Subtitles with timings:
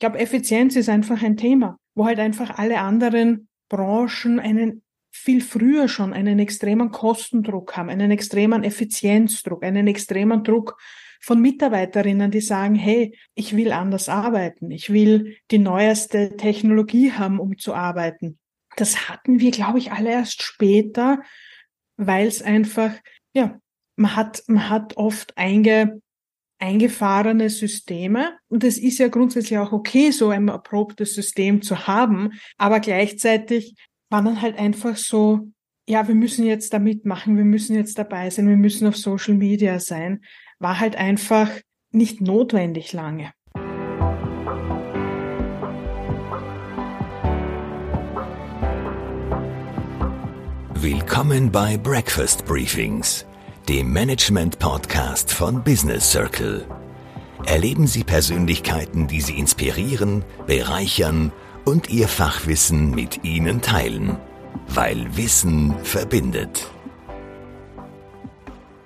[0.00, 5.88] glaube, Effizienz ist einfach ein Thema, wo halt einfach alle anderen Branchen einen viel früher
[5.88, 10.76] schon einen extremen Kostendruck haben, einen extremen Effizienzdruck, einen extremen Druck
[11.20, 17.38] von Mitarbeiterinnen, die sagen, hey, ich will anders arbeiten, ich will die neueste Technologie haben,
[17.38, 18.38] um zu arbeiten.
[18.76, 21.20] Das hatten wir, glaube ich, alle erst später,
[21.96, 22.92] weil es einfach,
[23.34, 23.60] ja,
[23.96, 26.00] man hat, man hat oft einge,
[26.60, 28.38] eingefahrene Systeme.
[28.48, 32.32] Und es ist ja grundsätzlich auch okay, so ein erprobtes System zu haben.
[32.58, 33.74] Aber gleichzeitig
[34.10, 35.50] war dann halt einfach so,
[35.88, 39.34] ja, wir müssen jetzt da mitmachen, wir müssen jetzt dabei sein, wir müssen auf Social
[39.34, 40.20] Media sein
[40.60, 41.50] war halt einfach
[41.90, 43.32] nicht notwendig lange.
[50.74, 53.26] Willkommen bei Breakfast Briefings,
[53.70, 56.66] dem Management-Podcast von Business Circle.
[57.46, 61.30] Erleben Sie Persönlichkeiten, die Sie inspirieren, bereichern
[61.64, 64.16] und Ihr Fachwissen mit Ihnen teilen,
[64.66, 66.68] weil Wissen verbindet.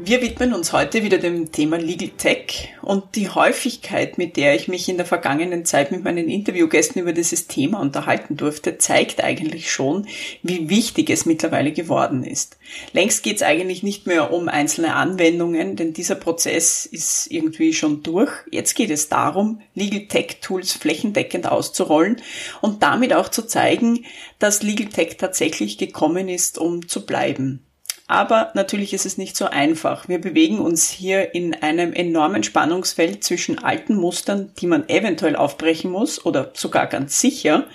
[0.07, 4.69] Wir widmen uns heute wieder dem Thema Legal Tech und die Häufigkeit, mit der ich
[4.69, 9.73] mich in der vergangenen Zeit mit meinen Interviewgästen über dieses Thema unterhalten durfte, zeigt eigentlich
[9.73, 10.07] schon,
[10.43, 12.59] wie wichtig es mittlerweile geworden ist.
[12.93, 18.03] Längst geht es eigentlich nicht mehr um einzelne Anwendungen, denn dieser Prozess ist irgendwie schon
[18.03, 18.31] durch.
[18.51, 22.21] Jetzt geht es darum, Legal Tech Tools flächendeckend auszurollen
[22.61, 24.05] und damit auch zu zeigen,
[24.39, 27.65] dass Legal Tech tatsächlich gekommen ist, um zu bleiben.
[28.07, 30.09] Aber natürlich ist es nicht so einfach.
[30.09, 35.91] Wir bewegen uns hier in einem enormen Spannungsfeld zwischen alten Mustern, die man eventuell aufbrechen
[35.91, 37.67] muss oder sogar ganz sicher,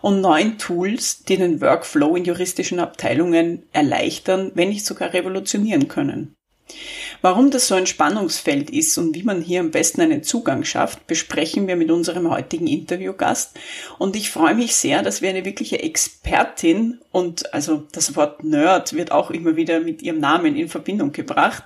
[0.00, 6.34] und neuen Tools, die den Workflow in juristischen Abteilungen erleichtern, wenn nicht sogar revolutionieren können.
[7.20, 11.06] Warum das so ein Spannungsfeld ist und wie man hier am besten einen Zugang schafft,
[11.06, 13.58] besprechen wir mit unserem heutigen Interviewgast.
[13.98, 18.92] Und ich freue mich sehr, dass wir eine wirkliche Expertin und also das Wort Nerd
[18.92, 21.64] wird auch immer wieder mit ihrem Namen in Verbindung gebracht,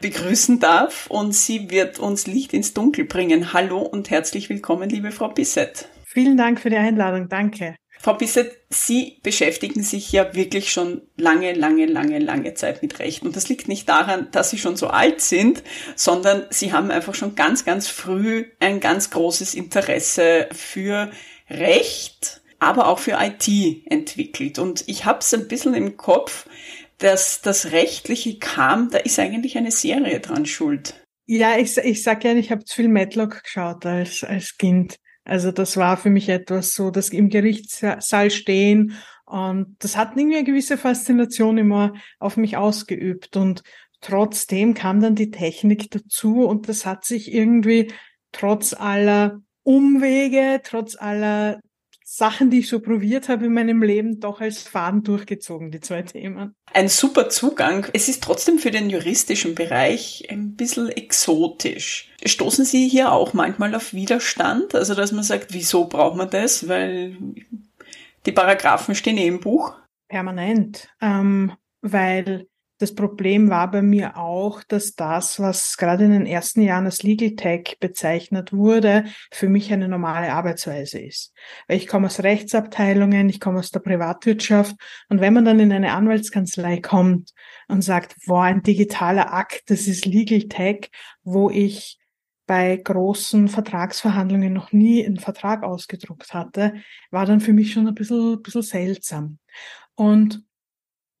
[0.00, 1.06] begrüßen darf.
[1.08, 3.52] Und sie wird uns Licht ins Dunkel bringen.
[3.52, 5.88] Hallo und herzlich willkommen, liebe Frau Bissett.
[6.04, 7.28] Vielen Dank für die Einladung.
[7.28, 7.76] Danke.
[8.02, 13.22] Frau Bisset, Sie beschäftigen sich ja wirklich schon lange, lange, lange, lange Zeit mit Recht.
[13.22, 15.62] Und das liegt nicht daran, dass Sie schon so alt sind,
[15.96, 21.10] sondern Sie haben einfach schon ganz, ganz früh ein ganz großes Interesse für
[21.50, 23.46] Recht, aber auch für IT
[23.90, 24.58] entwickelt.
[24.58, 26.46] Und ich habe es ein bisschen im Kopf,
[26.96, 30.94] dass das Rechtliche kam, da ist eigentlich eine Serie dran schuld.
[31.26, 34.96] Ja, ich, ich sag ja, ich habe zu viel Matlock geschaut als, als Kind.
[35.24, 38.94] Also das war für mich etwas so, dass im Gerichtssaal stehen.
[39.26, 43.36] Und das hat irgendwie eine gewisse Faszination immer auf mich ausgeübt.
[43.36, 43.62] Und
[44.00, 47.92] trotzdem kam dann die Technik dazu und das hat sich irgendwie
[48.32, 51.60] trotz aller Umwege, trotz aller
[52.12, 56.02] Sachen, die ich so probiert habe in meinem Leben, doch als Faden durchgezogen, die zwei
[56.02, 56.56] Themen.
[56.72, 57.86] Ein super Zugang.
[57.92, 62.10] Es ist trotzdem für den juristischen Bereich ein bisschen exotisch.
[62.24, 64.74] Stoßen Sie hier auch manchmal auf Widerstand?
[64.74, 66.66] Also, dass man sagt, wieso braucht man das?
[66.66, 67.16] Weil
[68.26, 69.76] die Paragraphen stehen eh im Buch.
[70.08, 70.88] Permanent.
[71.00, 72.48] Ähm, weil
[72.80, 77.02] das Problem war bei mir auch, dass das, was gerade in den ersten Jahren als
[77.02, 81.34] Legal Tech bezeichnet wurde, für mich eine normale Arbeitsweise ist.
[81.68, 84.76] Weil ich komme aus Rechtsabteilungen, ich komme aus der Privatwirtschaft
[85.10, 87.34] und wenn man dann in eine Anwaltskanzlei kommt
[87.68, 90.88] und sagt, boah, ein digitaler Akt, das ist Legal Tech,
[91.22, 91.98] wo ich
[92.46, 96.74] bei großen Vertragsverhandlungen noch nie einen Vertrag ausgedruckt hatte,
[97.10, 99.38] war dann für mich schon ein bisschen, ein bisschen seltsam.
[99.94, 100.42] Und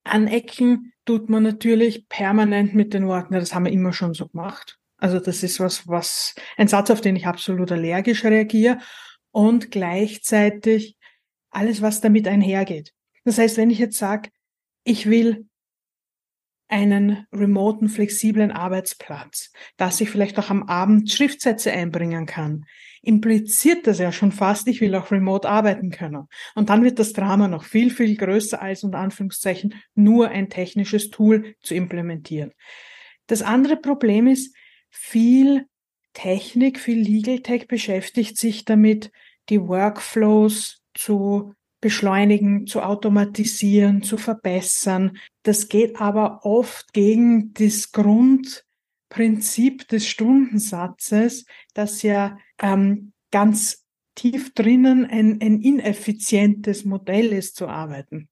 [0.04, 4.78] anecken tut man natürlich permanent mit den Worten, das haben wir immer schon so gemacht.
[4.96, 8.78] Also das ist was, was, ein Satz, auf den ich absolut allergisch reagiere
[9.32, 10.96] und gleichzeitig
[11.50, 12.94] alles, was damit einhergeht.
[13.24, 14.30] Das heißt, wenn ich jetzt sage,
[14.84, 15.48] ich will
[16.68, 22.66] einen remoten, flexiblen Arbeitsplatz, dass ich vielleicht auch am Abend Schriftsätze einbringen kann,
[23.02, 26.28] impliziert das ja schon fast, ich will auch remote arbeiten können.
[26.54, 31.10] Und dann wird das Drama noch viel, viel größer als unter Anführungszeichen nur ein technisches
[31.10, 32.52] Tool zu implementieren.
[33.26, 34.54] Das andere Problem ist,
[34.90, 35.66] viel
[36.12, 39.12] Technik, viel Legal Tech beschäftigt sich damit,
[39.48, 45.16] die Workflows zu beschleunigen, zu automatisieren, zu verbessern.
[45.44, 48.64] Das geht aber oft gegen das Grund,
[49.10, 53.84] Prinzip des Stundensatzes, das ja ähm, ganz
[54.14, 58.28] tief drinnen ein, ein ineffizientes Modell ist zu arbeiten.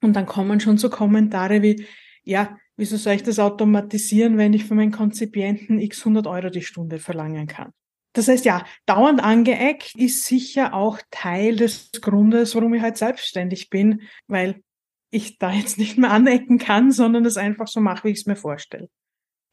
[0.00, 1.86] Und dann kommen schon so Kommentare wie,
[2.24, 6.62] ja, wieso soll ich das automatisieren, wenn ich von meinen Konzipienten x 100 Euro die
[6.62, 7.72] Stunde verlangen kann?
[8.14, 13.70] Das heißt, ja, dauernd angeeckt ist sicher auch Teil des Grundes, warum ich halt selbstständig
[13.70, 14.62] bin, weil
[15.10, 18.26] ich da jetzt nicht mehr anecken kann, sondern es einfach so mache, wie ich es
[18.26, 18.88] mir vorstelle.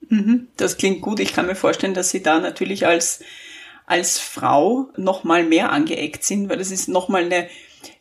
[0.08, 1.20] Mhm, das klingt gut.
[1.20, 3.22] Ich kann mir vorstellen, dass Sie da natürlich als,
[3.86, 7.50] als Frau noch mal mehr angeeckt sind, weil das ist noch mal eine,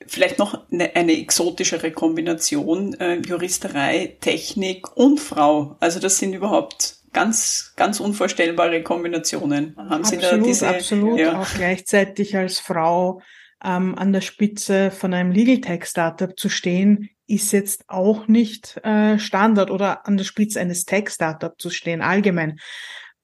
[0.06, 5.76] vielleicht noch eine, eine exotischere Kombination, äh, Juristerei, Technik und Frau.
[5.80, 9.74] Also das sind überhaupt ganz, ganz unvorstellbare Kombinationen.
[9.76, 10.68] Haben absolut, Sie da diese?
[10.68, 11.40] Absolut, ja.
[11.40, 13.20] auch gleichzeitig als Frau
[13.62, 18.78] ähm, an der Spitze von einem Legal Tech Startup zu stehen, ist jetzt auch nicht
[18.84, 22.58] äh, Standard oder an der Spitze eines Tech Startup zu stehen allgemein.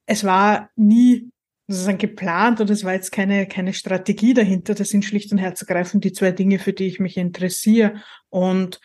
[0.06, 1.30] Es war nie
[1.66, 4.74] sozusagen geplant und es war jetzt keine, keine Strategie dahinter.
[4.74, 8.02] Das sind schlicht und herzergreifend die zwei Dinge, für die ich mich interessiere.
[8.28, 8.80] Und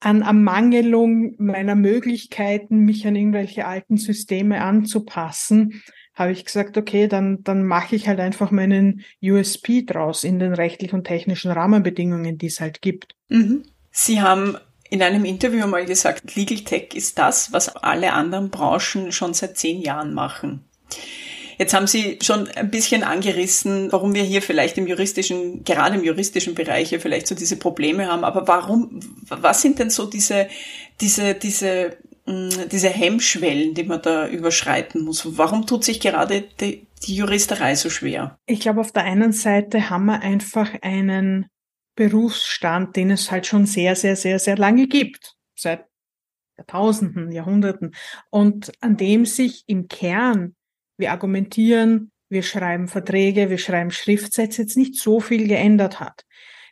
[0.00, 5.82] an Ermangelung meiner Möglichkeiten, mich an irgendwelche alten Systeme anzupassen,
[6.14, 10.54] habe ich gesagt, okay, dann, dann mache ich halt einfach meinen USP draus in den
[10.54, 13.14] rechtlichen und technischen Rahmenbedingungen, die es halt gibt.
[13.28, 13.64] Mhm.
[13.90, 14.56] Sie haben
[14.90, 19.56] in einem Interview mal gesagt, Legal Tech ist das, was alle anderen Branchen schon seit
[19.56, 20.64] zehn Jahren machen.
[21.58, 26.02] Jetzt haben Sie schon ein bisschen angerissen, warum wir hier vielleicht im juristischen, gerade im
[26.02, 28.24] juristischen Bereich hier vielleicht so diese Probleme haben.
[28.24, 28.98] Aber warum,
[29.28, 30.48] was sind denn so diese,
[31.02, 31.98] diese, diese,
[32.70, 35.36] diese Hemmschwellen, die man da überschreiten muss?
[35.38, 38.38] Warum tut sich gerade die, die Juristerei so schwer?
[38.46, 41.46] Ich glaube, auf der einen Seite haben wir einfach einen
[41.96, 45.34] Berufsstand, den es halt schon sehr, sehr, sehr, sehr lange gibt.
[45.56, 45.86] Seit
[46.56, 47.94] Jahrtausenden, Jahrhunderten.
[48.30, 50.54] Und an dem sich im Kern
[51.00, 56.24] wir argumentieren, wir schreiben Verträge, wir schreiben Schriftsätze, jetzt nicht so viel geändert hat.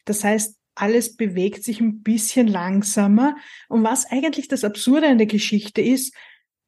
[0.05, 3.37] Das heißt, alles bewegt sich ein bisschen langsamer.
[3.69, 6.15] Und was eigentlich das Absurde an der Geschichte ist,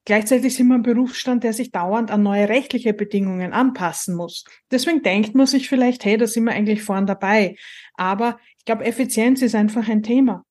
[0.04, 4.44] gleichzeitig sind wir ein Berufsstand, der sich dauernd an neue rechtliche Bedingungen anpassen muss.
[4.70, 7.56] Deswegen denkt man sich vielleicht, hey, da sind wir eigentlich vorn dabei.
[7.94, 10.44] Aber ich glaube, Effizienz ist einfach ein Thema,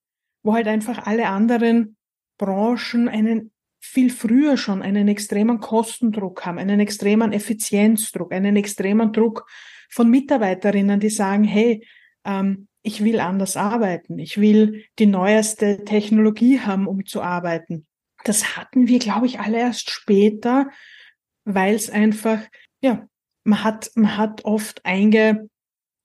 [0.43, 1.97] wo halt einfach alle anderen
[2.37, 9.45] Branchen einen viel früher schon einen extremen Kostendruck haben, einen extremen Effizienzdruck, einen extremen Druck
[9.89, 11.85] von Mitarbeiterinnen, die sagen, hey,
[12.25, 17.85] ähm, ich will anders arbeiten, ich will die neueste Technologie haben, um zu arbeiten.
[18.23, 20.69] Das hatten wir, glaube ich, alle erst später,
[21.45, 22.39] weil es einfach,
[22.81, 23.07] ja,
[23.43, 25.49] man hat, man hat oft einge,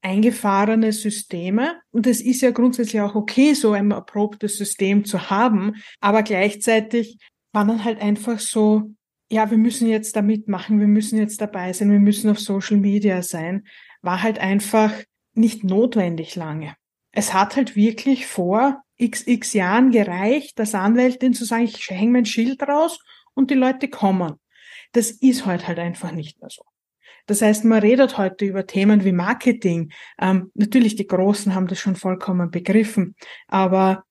[0.03, 1.81] eingefahrene Systeme.
[1.91, 5.77] Und es ist ja grundsätzlich auch okay, so ein erprobtes System zu haben.
[6.01, 7.19] Aber gleichzeitig
[7.53, 8.95] war dann halt einfach so,
[9.31, 12.77] ja, wir müssen jetzt da mitmachen, wir müssen jetzt dabei sein, wir müssen auf Social
[12.77, 13.67] Media sein,
[14.03, 14.93] war halt einfach
[15.37, 16.75] nicht notwendig lange.
[17.13, 22.27] Es hat halt wirklich vor xx Jahren gereicht, als Anwältin zu sagen, ich hänge mein
[22.27, 22.99] Schild raus
[23.35, 24.35] und die Leute kommen.
[24.93, 26.63] Das ist heute halt einfach nicht mehr so.
[27.27, 29.93] Das heißt, man redet heute über Themen wie Marketing.
[30.21, 33.15] Ähm, natürlich, die Großen haben das schon vollkommen begriffen,
[33.49, 34.05] aber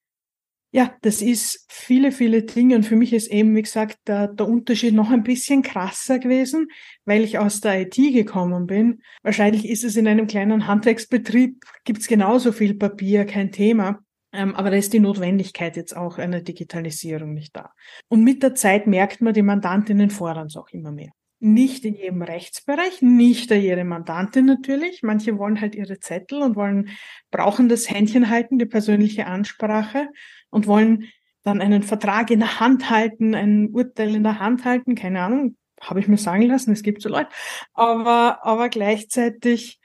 [0.76, 2.76] ja, das ist viele, viele Dinge.
[2.76, 6.68] Und für mich ist eben, wie gesagt, der, der Unterschied noch ein bisschen krasser gewesen,
[7.06, 9.04] weil ich aus der IT gekommen bin.
[9.22, 14.00] Wahrscheinlich ist es in einem kleinen Handwerksbetrieb, gibt's genauso viel Papier, kein Thema.
[14.34, 17.70] Ähm, aber da ist die Notwendigkeit jetzt auch einer Digitalisierung nicht da.
[18.08, 21.12] Und mit der Zeit merkt man, die Mandantinnen fordern es auch immer mehr.
[21.40, 25.04] Nicht in jedem Rechtsbereich, nicht jede Mandantin natürlich.
[25.04, 26.90] Manche wollen halt ihre Zettel und wollen,
[27.30, 30.08] brauchen das Händchen halten, die persönliche Ansprache
[30.54, 31.10] und wollen
[31.44, 35.58] dann einen Vertrag in der Hand halten, ein Urteil in der Hand halten, keine Ahnung,
[35.82, 37.30] habe ich mir sagen lassen, es gibt so Leute.
[37.74, 39.80] Aber, aber gleichzeitig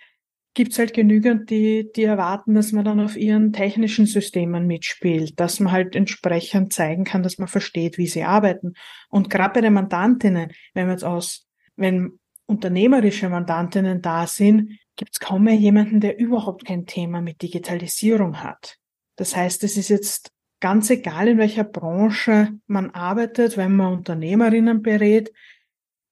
[0.54, 5.38] gibt es halt genügend, die, die erwarten, dass man dann auf ihren technischen Systemen mitspielt,
[5.38, 8.74] dass man halt entsprechend zeigen kann, dass man versteht, wie sie arbeiten.
[9.08, 11.46] Und gerade bei den Mandantinnen, wenn man jetzt aus,
[11.76, 17.42] wenn unternehmerische Mandantinnen da sind, gibt es kaum mehr jemanden, der überhaupt kein Thema mit
[17.42, 18.78] Digitalisierung hat.
[19.16, 24.82] Das heißt, es ist jetzt ganz egal, in welcher Branche man arbeitet, wenn man Unternehmerinnen
[24.82, 25.32] berät,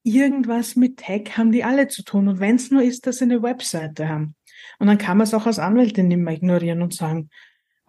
[0.02, 2.28] irgendwas mit Tech haben die alle zu tun.
[2.28, 4.36] Und wenn es nur ist, dass sie eine Webseite haben.
[4.78, 7.28] Und dann kann man es auch als Anwältin nicht mehr ignorieren und sagen,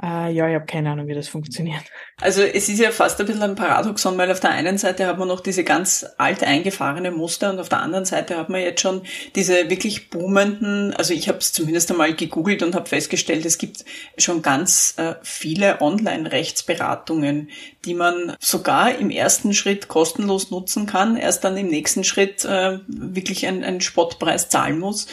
[0.02, 1.82] äh, ja, ich habe keine Ahnung, wie das funktioniert.
[2.22, 5.18] Also es ist ja fast ein bisschen ein Paradoxon, weil auf der einen Seite hat
[5.18, 8.82] man noch diese ganz alt eingefahrene Muster und auf der anderen Seite hat man jetzt
[8.82, 9.02] schon
[9.36, 13.86] diese wirklich boomenden, also ich habe es zumindest einmal gegoogelt und habe festgestellt, es gibt
[14.20, 17.50] schon ganz äh, viele Online-Rechtsberatungen,
[17.86, 22.80] die man sogar im ersten Schritt kostenlos nutzen kann, erst dann im nächsten Schritt äh,
[22.88, 25.08] wirklich einen, einen Spottpreis zahlen muss.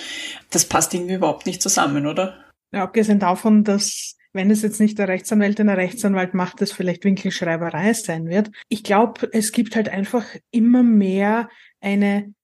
[0.51, 2.45] Das passt irgendwie überhaupt nicht zusammen, oder?
[2.71, 7.05] Ja, abgesehen davon, dass wenn es jetzt nicht der Rechtsanwältin, der Rechtsanwalt macht, das vielleicht
[7.05, 8.51] Winkelschreiberei sein wird.
[8.69, 11.49] Ich glaube, es gibt halt einfach immer mehr
[11.81, 12.35] eine,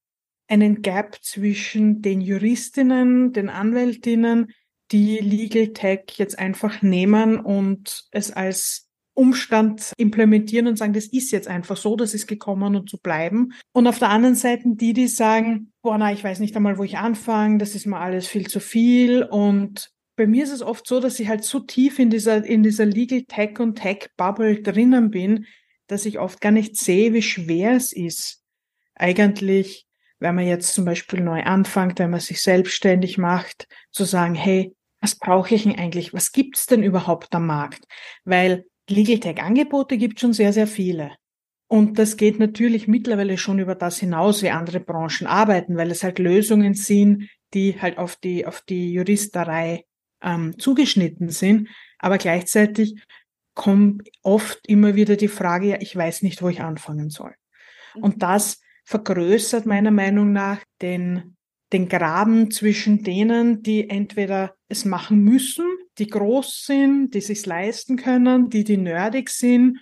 [0.49, 4.53] einen Gap zwischen den Juristinnen, den Anwältinnen,
[4.93, 11.33] die Legal Tech jetzt einfach nehmen und es als Umstand implementieren und sagen, das ist
[11.33, 13.53] jetzt einfach so, das ist gekommen und zu bleiben.
[13.73, 16.85] Und auf der anderen Seite die, die sagen, boah, na, ich weiß nicht einmal, wo
[16.85, 19.25] ich anfange, das ist mir alles viel zu viel.
[19.25, 22.63] Und bei mir ist es oft so, dass ich halt so tief in dieser, in
[22.63, 25.47] dieser Legal Tech und Tech Bubble drinnen bin,
[25.87, 28.45] dass ich oft gar nicht sehe, wie schwer es ist,
[28.95, 29.87] eigentlich,
[30.19, 34.77] wenn man jetzt zum Beispiel neu anfängt, wenn man sich selbstständig macht, zu sagen, hey,
[35.01, 36.13] was brauche ich denn eigentlich?
[36.13, 37.87] Was gibt's denn überhaupt am Markt?
[38.25, 41.13] Weil Legal Tech Angebote gibt schon sehr, sehr viele.
[41.67, 46.03] Und das geht natürlich mittlerweile schon über das hinaus, wie andere Branchen arbeiten, weil es
[46.03, 49.87] halt Lösungen sind, die halt auf die, auf die Juristerei
[50.23, 51.69] ähm, zugeschnitten sind.
[51.99, 53.03] Aber gleichzeitig
[53.55, 57.35] kommt oft immer wieder die Frage, ja, ich weiß nicht, wo ich anfangen soll.
[57.95, 58.03] Mhm.
[58.03, 61.37] Und das vergrößert meiner Meinung nach den,
[61.73, 65.67] den Graben zwischen denen, die entweder es machen müssen,
[65.99, 69.79] die groß sind, die sich's leisten können, die die nerdig sind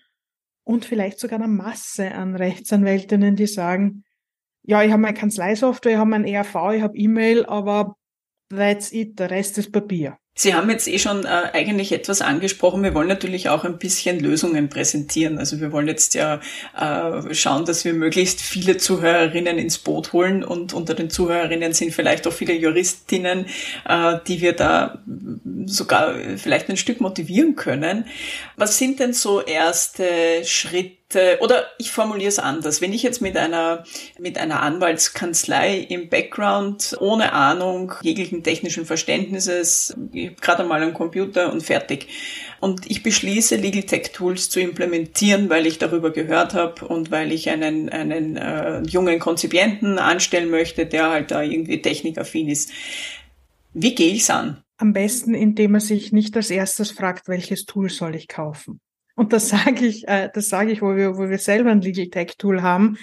[0.65, 4.05] und vielleicht sogar eine Masse an Rechtsanwältinnen, die sagen,
[4.63, 7.97] ja, ich habe meine Kanzleisoftware, ich habe mein ERV, ich habe E-Mail, aber
[8.51, 10.19] that's it, der Rest ist Papier.
[10.41, 12.85] Sie haben jetzt eh schon äh, eigentlich etwas angesprochen.
[12.85, 15.37] Wir wollen natürlich auch ein bisschen Lösungen präsentieren.
[15.37, 16.41] Also wir wollen jetzt ja
[16.79, 21.93] äh, schauen, dass wir möglichst viele Zuhörerinnen ins Boot holen und unter den Zuhörerinnen sind
[21.93, 23.47] vielleicht auch viele Juristinnen,
[23.89, 25.03] äh, die wir da
[25.67, 28.05] sogar vielleicht ein Stück motivieren können.
[28.55, 30.05] Was sind denn so erste
[30.45, 30.98] Schritte?
[31.41, 32.83] Oder ich formuliere es anders.
[32.83, 33.85] Wenn ich jetzt mit einer,
[34.19, 39.97] mit einer Anwaltskanzlei im Background ohne Ahnung jeglichen technischen Verständnisses,
[40.41, 42.09] gerade mal einen Computer und fertig.
[42.61, 47.33] Und ich beschließe, Legal Tech Tools zu implementieren, weil ich darüber gehört habe und weil
[47.33, 52.71] ich einen, einen äh, jungen Konzipienten anstellen möchte, der halt da irgendwie technikaffin ist.
[53.73, 54.63] Wie gehe ich's an?
[54.77, 58.81] Am besten, indem man sich nicht als erstes fragt, welches Tool soll ich kaufen.
[59.19, 62.07] Und das sage ich, äh, das sage ich, wo wir, wo wir selber ein Legal
[62.07, 62.99] Tech Tool haben,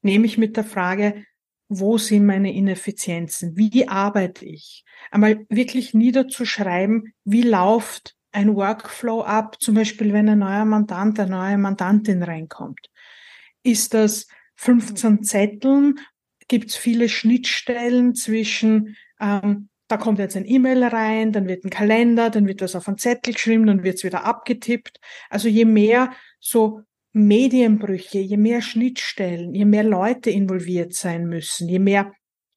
[0.00, 1.24] nehme ich mit der Frage,
[1.68, 3.56] wo sind meine Ineffizienzen?
[3.56, 4.84] Wie arbeite ich?
[5.12, 11.30] Einmal wirklich niederzuschreiben, wie läuft ein Workflow ab, zum Beispiel wenn ein neuer Mandant, eine
[11.30, 12.90] neue Mandantin reinkommt.
[13.62, 14.26] Ist das
[14.56, 16.00] 15 Zetteln?
[16.48, 21.70] Gibt es viele Schnittstellen zwischen, ähm, da kommt jetzt ein E-Mail rein, dann wird ein
[21.70, 24.98] Kalender, dann wird was auf einen Zettel geschrieben, dann wird es wieder abgetippt.
[25.28, 26.80] Also je mehr so
[27.12, 32.10] Medienbrüche, je mehr Schnittstellen, je mehr Leute involviert sein müssen, je mehr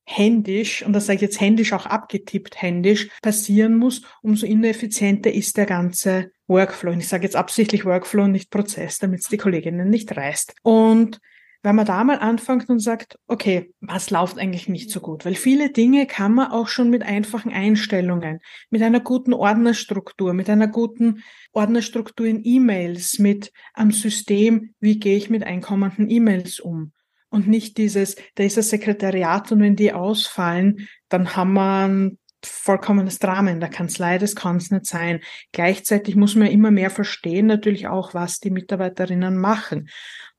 [0.06, 5.58] händisch, und das sage ich jetzt händisch auch abgetippt händisch, passieren muss, umso ineffizienter ist
[5.58, 6.92] der ganze Workflow.
[6.92, 10.56] Und ich sage jetzt absichtlich Workflow und nicht Prozess, damit es die Kolleginnen nicht reißt.
[10.64, 11.20] Und
[11.66, 15.26] wenn man da mal anfängt und sagt, okay, was läuft eigentlich nicht so gut?
[15.26, 20.48] Weil viele Dinge kann man auch schon mit einfachen Einstellungen, mit einer guten Ordnerstruktur, mit
[20.48, 26.92] einer guten Ordnerstruktur in E-Mails, mit einem System, wie gehe ich mit einkommenden E-Mails um?
[27.30, 32.20] Und nicht dieses, da ist das Sekretariat und wenn die ausfallen, dann haben wir ein
[32.46, 35.22] vollkommenes Drama in der Kanzlei, das kann es nicht sein.
[35.52, 39.90] Gleichzeitig muss man immer mehr verstehen, natürlich auch, was die Mitarbeiterinnen machen.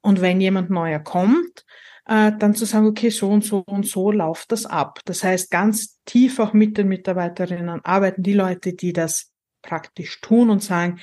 [0.06, 1.64] Und wenn jemand neuer kommt,
[2.04, 5.00] äh, dann zu sagen, okay, so und so und so läuft das ab.
[5.04, 9.32] Das heißt, ganz tief auch mit den Mitarbeiterinnen arbeiten die Leute, die das
[9.62, 11.00] praktisch tun und sagen,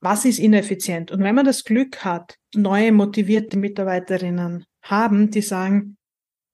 [0.00, 1.10] was ist ineffizient?
[1.10, 5.98] Und wenn man das Glück hat, neue motivierte Mitarbeiterinnen haben, die sagen,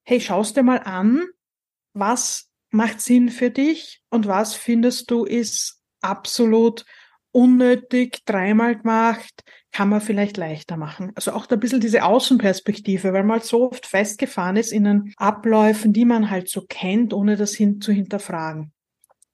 [0.02, 1.22] hey, schaust dir mal an,
[1.92, 6.84] was macht Sinn für dich und was findest du ist absolut
[7.34, 11.10] unnötig, dreimal gemacht, kann man vielleicht leichter machen.
[11.14, 14.84] Also auch da ein bisschen diese Außenperspektive, weil man halt so oft festgefahren ist in
[14.84, 18.73] den Abläufen, die man halt so kennt, ohne das hin zu hinterfragen.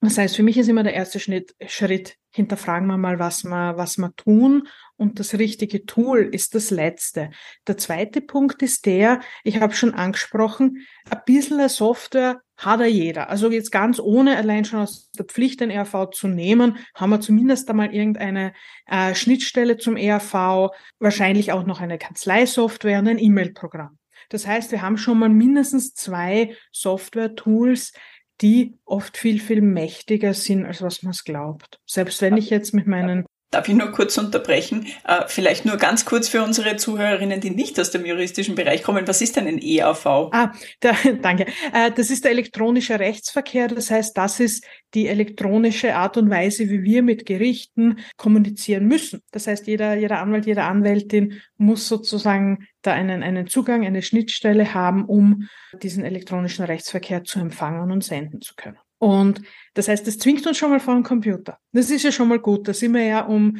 [0.03, 3.77] Das heißt, für mich ist immer der erste Schritt, Schritt hinterfragen wir mal, was wir,
[3.77, 4.67] was wir tun.
[4.97, 7.31] Und das richtige Tool ist das letzte.
[7.67, 13.29] Der zweite Punkt ist der, ich habe schon angesprochen, ein bisschen Software hat er jeder.
[13.29, 17.21] Also jetzt ganz ohne allein schon aus der Pflicht den ERV zu nehmen, haben wir
[17.21, 18.55] zumindest einmal irgendeine
[18.87, 23.99] äh, Schnittstelle zum ERV, wahrscheinlich auch noch eine Kanzleisoftware und ein E-Mail-Programm.
[24.31, 27.93] Das heißt, wir haben schon mal mindestens zwei Software-Tools,
[28.41, 31.81] die oft viel, viel mächtiger sind, als was man es glaubt.
[31.87, 34.87] Selbst wenn ich jetzt mit meinen Darf ich nur kurz unterbrechen?
[35.05, 39.09] Äh, vielleicht nur ganz kurz für unsere Zuhörerinnen, die nicht aus dem juristischen Bereich kommen.
[39.09, 40.07] Was ist denn ein EAV?
[40.07, 41.47] Ah, da, danke.
[41.73, 43.67] Äh, das ist der elektronische Rechtsverkehr.
[43.67, 44.65] Das heißt, das ist
[44.95, 49.21] die elektronische Art und Weise, wie wir mit Gerichten kommunizieren müssen.
[49.33, 54.75] Das heißt, jeder, jeder Anwalt, jede Anwältin muss sozusagen da einen, einen Zugang, eine Schnittstelle
[54.75, 55.49] haben, um
[55.83, 58.79] diesen elektronischen Rechtsverkehr zu empfangen und senden zu können.
[59.01, 59.41] Und
[59.73, 61.59] das heißt, das zwingt uns schon mal vor den Computer.
[61.73, 62.69] Das ist ja schon mal gut.
[62.69, 63.57] Da sind wir ja um,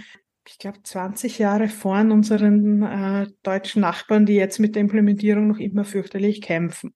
[0.47, 5.59] ich glaube, 20 Jahre vor unseren äh, deutschen Nachbarn, die jetzt mit der Implementierung noch
[5.59, 6.95] immer fürchterlich kämpfen.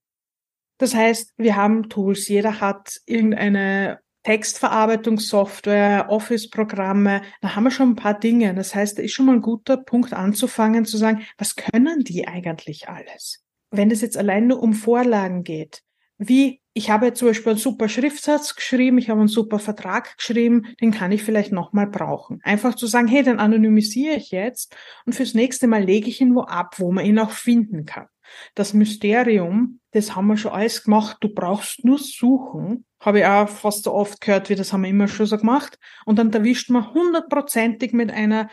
[0.77, 2.29] Das heißt, wir haben Tools.
[2.29, 8.55] Jeder hat irgendeine Textverarbeitungssoftware, Office-Programme, da haben wir schon ein paar Dinge.
[8.55, 12.27] Das heißt, da ist schon mal ein guter Punkt anzufangen zu sagen, was können die
[12.27, 13.43] eigentlich alles?
[13.71, 15.83] Wenn es jetzt allein nur um Vorlagen geht,
[16.19, 20.67] wie ich habe zum Beispiel einen super Schriftsatz geschrieben, ich habe einen super Vertrag geschrieben,
[20.81, 22.41] den kann ich vielleicht nochmal brauchen.
[22.43, 24.77] Einfach zu sagen, hey, den anonymisiere ich jetzt
[25.07, 28.09] und fürs nächste Mal lege ich ihn wo ab, wo man ihn auch finden kann.
[28.57, 33.49] Das Mysterium, das haben wir schon alles gemacht, du brauchst nur suchen, habe ich auch
[33.49, 35.79] fast so oft gehört, wie das haben wir immer schon so gemacht.
[36.05, 38.49] Und dann erwischt man hundertprozentig mit einer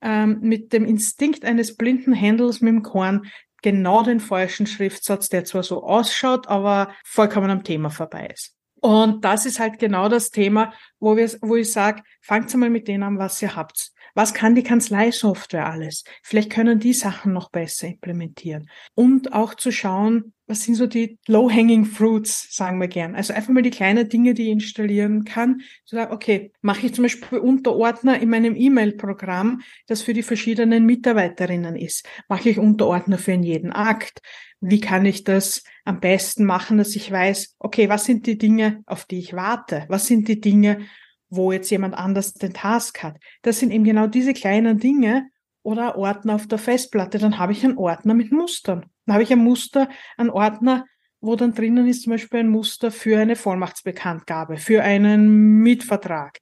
[0.00, 3.26] ähm, mit dem Instinkt eines blinden Händels mit dem Korn
[3.62, 8.54] genau den falschen Schriftsatz, der zwar so ausschaut, aber vollkommen am Thema vorbei ist.
[8.80, 12.86] Und das ist halt genau das Thema, wo wir, wo ich sage, fangt mal mit
[12.86, 13.90] denen an, was ihr habt.
[14.18, 16.02] Was kann die Kanzleisoftware alles?
[16.24, 18.68] Vielleicht können die Sachen noch besser implementieren.
[18.96, 23.14] Und auch zu schauen, was sind so die low-hanging fruits, sagen wir gern.
[23.14, 25.60] Also einfach mal die kleinen Dinge, die ich installieren kann.
[25.84, 30.84] Zu sagen, okay, mache ich zum Beispiel Unterordner in meinem E-Mail-Programm, das für die verschiedenen
[30.84, 32.04] Mitarbeiterinnen ist.
[32.28, 34.18] Mache ich Unterordner für jeden Akt.
[34.60, 38.82] Wie kann ich das am besten machen, dass ich weiß, okay, was sind die Dinge,
[38.86, 39.84] auf die ich warte?
[39.88, 40.88] Was sind die Dinge,
[41.30, 43.16] wo jetzt jemand anders den Task hat?
[43.42, 45.28] Das sind eben genau diese kleinen Dinge
[45.62, 47.18] oder Ordner auf der Festplatte.
[47.18, 48.86] Dann habe ich einen Ordner mit Mustern.
[49.06, 50.84] Dann habe ich ein Muster, einen Ordner,
[51.20, 56.38] wo dann drinnen ist zum Beispiel ein Muster für eine Vollmachtsbekanntgabe, für einen Mietvertrag.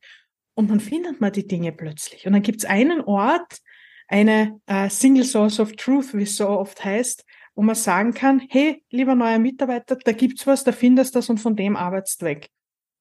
[0.54, 2.26] Und dann findet man die Dinge plötzlich.
[2.26, 3.58] Und dann gibt es einen Ort,
[4.08, 7.24] eine äh, Single Source of Truth, wie es so oft heißt,
[7.54, 11.30] wo man sagen kann, hey, lieber neuer Mitarbeiter, da gibt's was, da findest du das
[11.30, 12.50] und von dem arbeitest weg.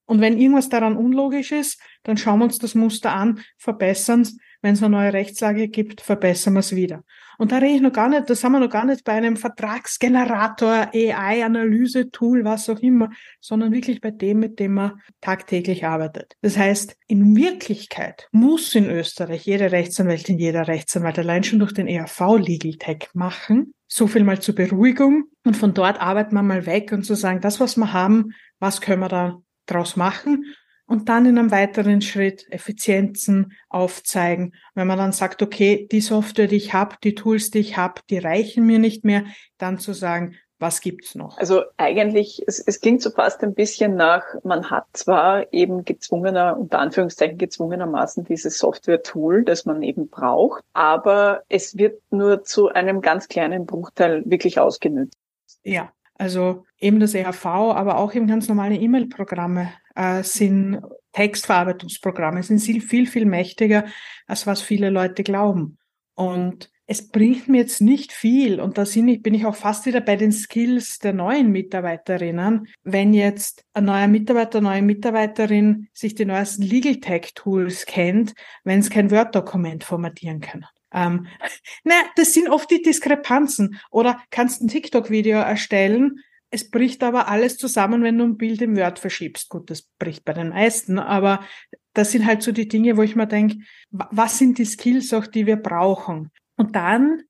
[0.06, 4.38] Und wenn irgendwas daran unlogisch ist, dann schauen wir uns das Muster an, verbessern es.
[4.62, 7.04] Wenn es eine neue Rechtslage gibt, verbessern wir es wieder.
[7.38, 9.38] Und da rede ich noch gar nicht, da sind wir noch gar nicht bei einem
[9.38, 16.34] Vertragsgenerator, AI-Analyse-Tool, was auch immer, sondern wirklich bei dem, mit dem man tagtäglich arbeitet.
[16.42, 21.88] Das heißt, in Wirklichkeit muss in Österreich jede Rechtsanwältin, jeder Rechtsanwalt allein schon durch den
[21.88, 23.74] ERV Legal Tech machen.
[23.88, 25.26] So viel mal zur Beruhigung.
[25.44, 28.82] Und von dort arbeiten wir mal weg und zu sagen, das, was wir haben, was
[28.82, 30.46] können wir da draus machen?
[30.88, 34.54] und dann in einem weiteren Schritt Effizienzen aufzeigen.
[34.74, 38.02] Wenn man dann sagt, okay, die Software, die ich habe, die Tools, die ich habe,
[38.10, 39.26] die reichen mir nicht mehr,
[39.58, 41.38] dann zu sagen, was gibt's noch?
[41.38, 46.58] Also eigentlich, es, es klingt so fast ein bisschen nach, man hat zwar eben gezwungener,
[46.58, 53.02] unter Anführungszeichen gezwungenermaßen dieses Software-Tool, das man eben braucht, aber es wird nur zu einem
[53.02, 55.18] ganz kleinen Bruchteil wirklich ausgenutzt.
[55.64, 62.60] Ja, also eben das ERV, aber auch eben ganz normale E-Mail-Programme äh, sind Textverarbeitungsprogramme, sind
[62.60, 63.86] viel, viel mächtiger,
[64.28, 65.78] als was viele Leute glauben.
[66.14, 70.16] Und es bringt mir jetzt nicht viel, und da bin ich auch fast wieder bei
[70.16, 76.26] den Skills der neuen Mitarbeiterinnen, wenn jetzt ein neuer Mitarbeiter, eine neue Mitarbeiterin sich die
[76.26, 80.66] neuesten Legal Tech Tools kennt, wenn es kein Word-Dokument formatieren kann.
[80.96, 81.28] Ähm,
[81.84, 83.80] na, das sind oft die Diskrepanzen.
[83.92, 88.78] Oder kannst ein TikTok-Video erstellen, es bricht aber alles zusammen, wenn du ein Bild im
[88.78, 89.50] Word verschiebst.
[89.50, 91.46] Gut, das bricht bei den meisten, aber
[91.94, 93.58] das sind halt so die Dinge, wo ich mir denke,
[93.92, 96.32] was sind die Skills auch, die wir brauchen?
[96.56, 97.24] Und dann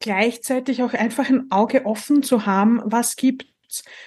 [0.00, 3.46] gleichzeitig auch einfach ein Auge offen zu haben, was gibt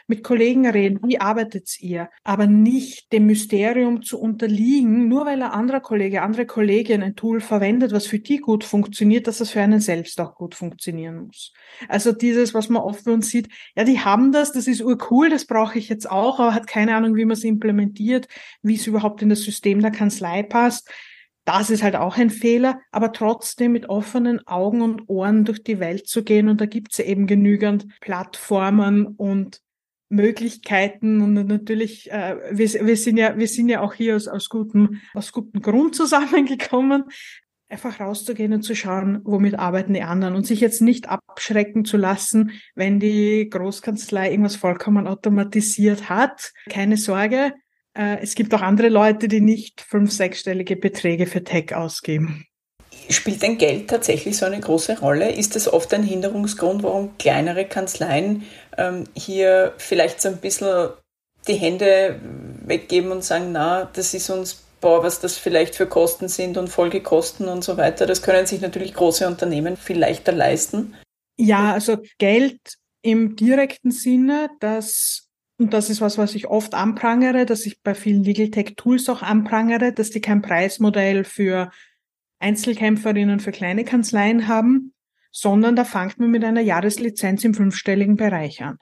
[0.08, 5.52] mit Kollegen reden, wie arbeitet ihr, aber nicht dem Mysterium zu unterliegen, nur weil ein
[5.52, 9.62] anderer Kollege, andere Kollegin ein Tool verwendet, was für die gut funktioniert, dass es für
[9.62, 11.54] einen selbst auch gut funktionieren muss.
[11.88, 15.30] Also dieses, was man oft bei uns sieht, ja, die haben das, das ist urcool,
[15.30, 18.28] das brauche ich jetzt auch, aber hat keine Ahnung, wie man es implementiert,
[18.62, 20.90] wie es überhaupt in das System der Kanzlei passt.
[21.46, 25.80] Das ist halt auch ein Fehler, aber trotzdem mit offenen Augen und Ohren durch die
[25.80, 26.50] Welt zu gehen.
[26.50, 29.62] Und da gibt es eben genügend Plattformen und
[30.12, 34.50] Möglichkeiten und natürlich, äh, wir, wir sind ja, wir sind ja auch hier aus, aus
[34.50, 37.06] gutem, aus gutem Grund zusammengekommen,
[37.70, 41.96] einfach rauszugehen und zu schauen, womit arbeiten die anderen und sich jetzt nicht abschrecken zu
[41.96, 46.52] lassen, wenn die Großkanzlei irgendwas vollkommen automatisiert hat.
[46.70, 47.54] Keine Sorge,
[47.94, 52.46] es gibt auch andere Leute, die nicht fünf, sechsstellige Beträge für Tech ausgeben.
[53.10, 55.32] Spielt denn Geld tatsächlich so eine große Rolle?
[55.32, 58.44] Ist das oft ein Hinderungsgrund, warum kleinere Kanzleien
[58.78, 60.90] ähm, hier vielleicht so ein bisschen
[61.48, 62.20] die Hände
[62.66, 66.70] weggeben und sagen, na, das ist uns, boah, was das vielleicht für Kosten sind und
[66.70, 68.06] Folgekosten und so weiter.
[68.06, 70.96] Das können sich natürlich große Unternehmen viel leichter leisten.
[71.38, 72.60] Ja, also Geld
[73.02, 75.28] im direkten Sinne, das
[75.62, 79.08] und das ist was, was ich oft anprangere, dass ich bei vielen Legal Tech Tools
[79.10, 81.70] auch anprangere, dass die kein Preismodell für
[82.40, 84.94] Einzelkämpferinnen für kleine Kanzleien haben,
[85.32, 88.80] sondern da fangt man mit einer Jahreslizenz im fünfstelligen Bereich an.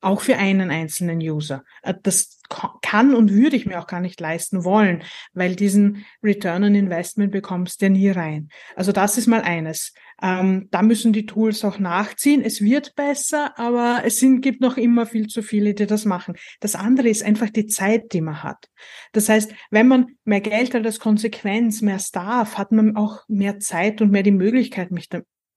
[0.00, 1.64] Auch für einen einzelnen User.
[1.82, 2.38] Äh, das
[2.80, 7.32] kann und würde ich mir auch gar nicht leisten wollen, weil diesen Return on Investment
[7.32, 8.50] bekommst du ja nie rein.
[8.76, 9.94] Also das ist mal eines.
[10.22, 12.42] Ähm, da müssen die Tools auch nachziehen.
[12.42, 16.36] Es wird besser, aber es sind, gibt noch immer viel zu viele, die das machen.
[16.60, 18.68] Das andere ist einfach die Zeit, die man hat.
[19.12, 23.58] Das heißt, wenn man mehr Geld hat als Konsequenz, mehr Staff, hat man auch mehr
[23.58, 24.90] Zeit und mehr die Möglichkeit,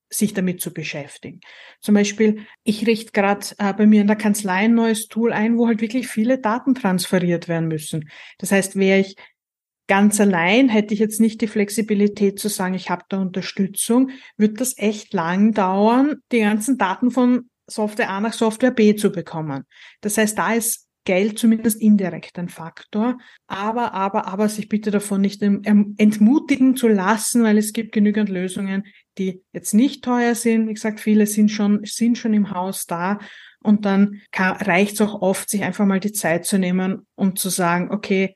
[0.10, 1.41] sich damit zu beschäftigen.
[1.82, 5.58] Zum Beispiel, ich richte gerade äh, bei mir in der Kanzlei ein neues Tool ein,
[5.58, 8.10] wo halt wirklich viele Daten transferiert werden müssen.
[8.38, 9.15] Das heißt, wäre ich
[9.88, 14.60] ganz allein, hätte ich jetzt nicht die Flexibilität zu sagen, ich habe da Unterstützung, wird
[14.62, 19.63] das echt lang dauern, die ganzen Daten von Software A nach Software B zu bekommen.
[20.02, 23.17] Das heißt, da ist Geld zumindest indirekt ein Faktor.
[23.47, 28.84] Aber, aber, aber sich bitte davon nicht entmutigen zu lassen, weil es gibt genügend Lösungen,
[29.17, 30.67] die jetzt nicht teuer sind.
[30.67, 33.19] Wie gesagt, viele sind schon, sind schon im Haus da.
[33.63, 37.47] Und dann reicht es auch oft, sich einfach mal die Zeit zu nehmen und zu
[37.47, 38.36] sagen, okay,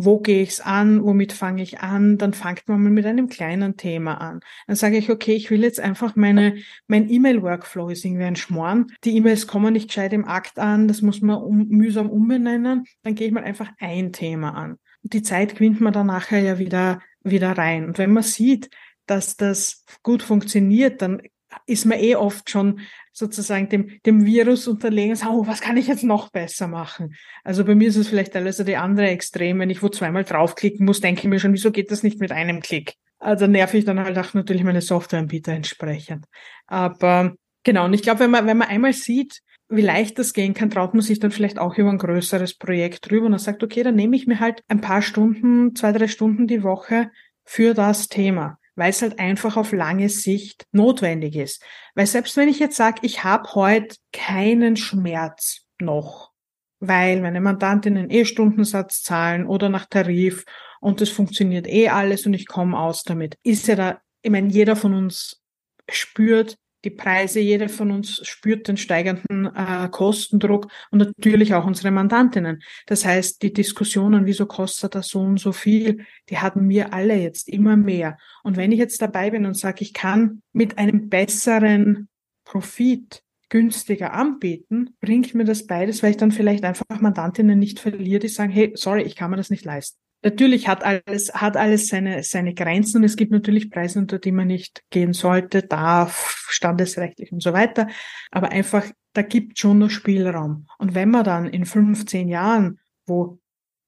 [0.00, 3.76] wo gehe ich's an, womit fange ich an, dann fangt man mal mit einem kleinen
[3.76, 4.38] Thema an.
[4.68, 8.92] Dann sage ich, okay, ich will jetzt einfach meine, mein E-Mail-Workflow ist irgendwie ein Schmoren.
[9.02, 12.84] Die E-Mails kommen nicht gescheit im Akt an, das muss man um, mühsam umbenennen.
[13.02, 14.78] Dann gehe ich mal einfach ein Thema an.
[15.02, 17.84] Und die Zeit gewinnt man dann nachher ja wieder, wieder rein.
[17.84, 18.70] Und wenn man sieht,
[19.06, 21.22] dass das gut funktioniert, dann
[21.66, 22.80] ist man eh oft schon
[23.12, 27.14] sozusagen dem, dem Virus unterlegen, so, oh, was kann ich jetzt noch besser machen?
[27.44, 30.86] Also bei mir ist es vielleicht teilweise die andere Extrem, wenn ich wo zweimal draufklicken
[30.86, 32.94] muss, denke ich mir schon, wieso geht das nicht mit einem Klick?
[33.18, 36.26] Also nerv ich dann halt auch natürlich meine Softwareanbieter entsprechend.
[36.66, 40.54] Aber genau, und ich glaube, wenn man, wenn man einmal sieht, wie leicht das gehen
[40.54, 43.82] kann, traut man sich dann vielleicht auch über ein größeres Projekt drüber und sagt, okay,
[43.82, 47.10] dann nehme ich mir halt ein paar Stunden, zwei, drei Stunden die Woche
[47.44, 51.62] für das Thema weil es halt einfach auf lange Sicht notwendig ist.
[51.96, 56.30] Weil selbst wenn ich jetzt sage, ich habe heute keinen Schmerz noch,
[56.78, 60.44] weil meine Mandantinnen eh Stundensatz zahlen oder nach Tarif
[60.80, 64.48] und es funktioniert eh alles und ich komme aus damit, ist ja da, ich meine,
[64.48, 65.42] jeder von uns
[65.90, 71.90] spürt, die Preise, jeder von uns spürt den steigenden äh, Kostendruck und natürlich auch unsere
[71.90, 72.62] Mandantinnen.
[72.86, 77.16] Das heißt, die Diskussionen, wieso kostet das so und so viel, die hatten wir alle
[77.16, 78.18] jetzt immer mehr.
[78.42, 82.08] Und wenn ich jetzt dabei bin und sage, ich kann mit einem besseren
[82.44, 88.20] Profit günstiger anbieten, bringt mir das beides, weil ich dann vielleicht einfach Mandantinnen nicht verliere,
[88.20, 89.98] die sagen, hey, sorry, ich kann mir das nicht leisten.
[90.22, 94.32] Natürlich hat alles, hat alles seine, seine Grenzen und es gibt natürlich Preise, unter die
[94.32, 97.86] man nicht gehen sollte, darf, standesrechtlich und so weiter.
[98.32, 100.66] Aber einfach, da gibt schon noch Spielraum.
[100.78, 103.38] Und wenn man dann in 15 Jahren, wo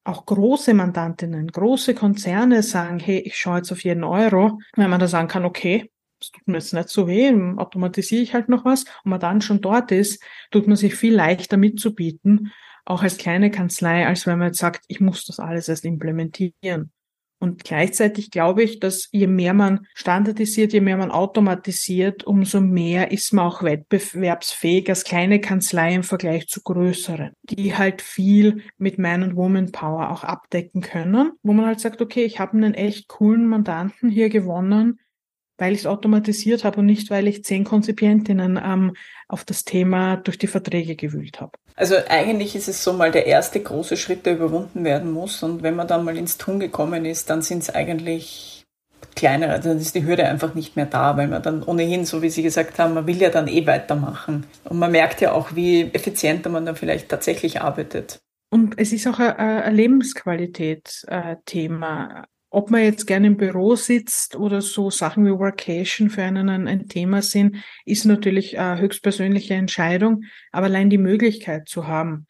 [0.04, 5.00] auch große Mandantinnen, große Konzerne sagen, hey, ich schaue jetzt auf jeden Euro, wenn man
[5.00, 5.90] da sagen kann, okay,
[6.20, 9.40] es tut mir jetzt nicht so weh, automatisiere ich halt noch was und man dann
[9.40, 12.52] schon dort ist, tut man sich viel leichter mitzubieten
[12.90, 16.92] auch als kleine Kanzlei, als wenn man jetzt sagt, ich muss das alles erst implementieren.
[17.42, 23.12] Und gleichzeitig glaube ich, dass je mehr man standardisiert, je mehr man automatisiert, umso mehr
[23.12, 28.98] ist man auch wettbewerbsfähig als kleine Kanzlei im Vergleich zu größeren, die halt viel mit
[28.98, 33.08] Man- und Woman-Power auch abdecken können, wo man halt sagt, okay, ich habe einen echt
[33.08, 35.00] coolen Mandanten hier gewonnen,
[35.60, 38.94] weil ich es automatisiert habe und nicht, weil ich zehn Konzipientinnen ähm,
[39.28, 41.52] auf das Thema durch die Verträge gewühlt habe.
[41.76, 45.42] Also eigentlich ist es so mal der erste große Schritt, der überwunden werden muss.
[45.42, 48.64] Und wenn man dann mal ins Tun gekommen ist, dann sind es eigentlich
[49.16, 52.22] kleinere, also dann ist die Hürde einfach nicht mehr da, weil man dann ohnehin, so
[52.22, 54.46] wie Sie gesagt haben, man will ja dann eh weitermachen.
[54.64, 58.20] Und man merkt ja auch, wie effizienter man dann vielleicht tatsächlich arbeitet.
[58.50, 64.60] Und es ist auch ein, ein Lebensqualität-Thema ob man jetzt gerne im Büro sitzt oder
[64.60, 70.24] so Sachen wie Workation für einen ein, ein Thema sind, ist natürlich eine höchstpersönliche Entscheidung,
[70.50, 72.26] aber allein die Möglichkeit zu haben.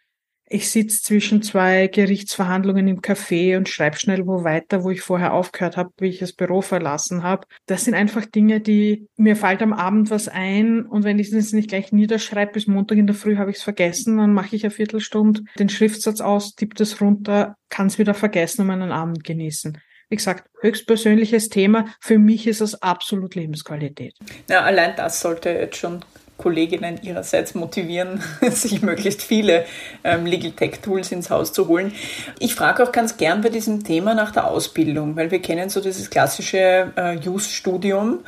[0.53, 5.33] ich sitze zwischen zwei Gerichtsverhandlungen im Café und schreibe schnell wo weiter, wo ich vorher
[5.33, 7.47] aufgehört habe, wie ich das Büro verlassen habe.
[7.67, 11.53] Das sind einfach Dinge, die mir fällt am Abend was ein und wenn ich es
[11.53, 14.65] nicht gleich niederschreibe, bis Montag in der Früh habe ich es vergessen, dann mache ich
[14.65, 19.23] eine Viertelstunde den Schriftsatz aus, tippe das runter, kann es wieder vergessen und meinen Abend
[19.23, 19.79] genießen.
[20.11, 21.87] Wie gesagt, höchstpersönliches Thema.
[22.01, 24.15] Für mich ist es absolut Lebensqualität.
[24.49, 26.05] Ja, allein das sollte jetzt schon
[26.37, 28.21] Kolleginnen ihrerseits motivieren,
[28.51, 29.67] sich möglichst viele
[30.03, 31.93] ähm, Legal Tech Tools ins Haus zu holen.
[32.41, 35.81] Ich frage auch ganz gern bei diesem Thema nach der Ausbildung, weil wir kennen so
[35.81, 38.25] dieses klassische äh, Use-Studium.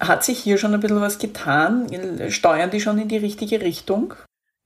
[0.00, 1.88] Hat sich hier schon ein bisschen was getan?
[2.30, 4.14] Steuern die schon in die richtige Richtung?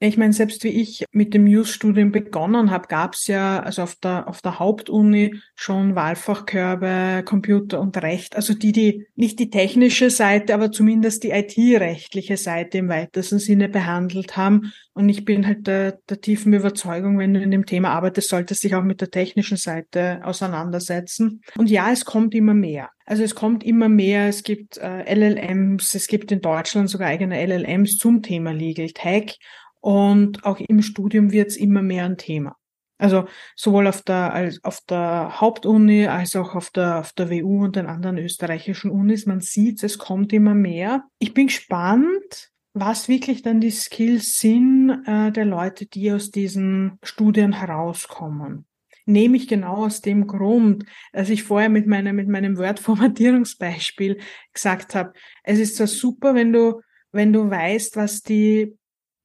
[0.03, 3.93] Ich meine, selbst wie ich mit dem News-Studium begonnen habe, gab es ja also auf
[3.97, 8.35] der, auf der Hauptuni schon Wahlfachkörbe, Computer und Recht.
[8.35, 13.69] Also die, die nicht die technische Seite, aber zumindest die IT-rechtliche Seite im weitesten Sinne
[13.69, 14.73] behandelt haben.
[14.93, 18.63] Und ich bin halt der, der tiefen Überzeugung, wenn du in dem Thema arbeitest, solltest
[18.63, 21.43] du dich auch mit der technischen Seite auseinandersetzen.
[21.59, 22.89] Und ja, es kommt immer mehr.
[23.05, 27.45] Also es kommt immer mehr, es gibt äh, LLMs, es gibt in Deutschland sogar eigene
[27.45, 29.37] LLMs zum Thema Legal Tech.
[29.81, 32.55] Und auch im Studium wird es immer mehr ein Thema.
[33.01, 37.63] Also sowohl auf der, als auf der Hauptuni als auch auf der, auf der WU
[37.63, 39.25] und den anderen österreichischen Unis.
[39.25, 41.03] Man sieht, es kommt immer mehr.
[41.17, 46.99] Ich bin gespannt, was wirklich dann die Skills sind äh, der Leute, die aus diesen
[47.01, 48.67] Studien herauskommen.
[49.07, 54.19] Nehme ich genau aus dem Grund, dass ich vorher mit meinem, mit meinem Word-Formatierungsbeispiel
[54.53, 55.13] gesagt habe,
[55.43, 58.77] es ist zwar super, wenn du, wenn du weißt, was die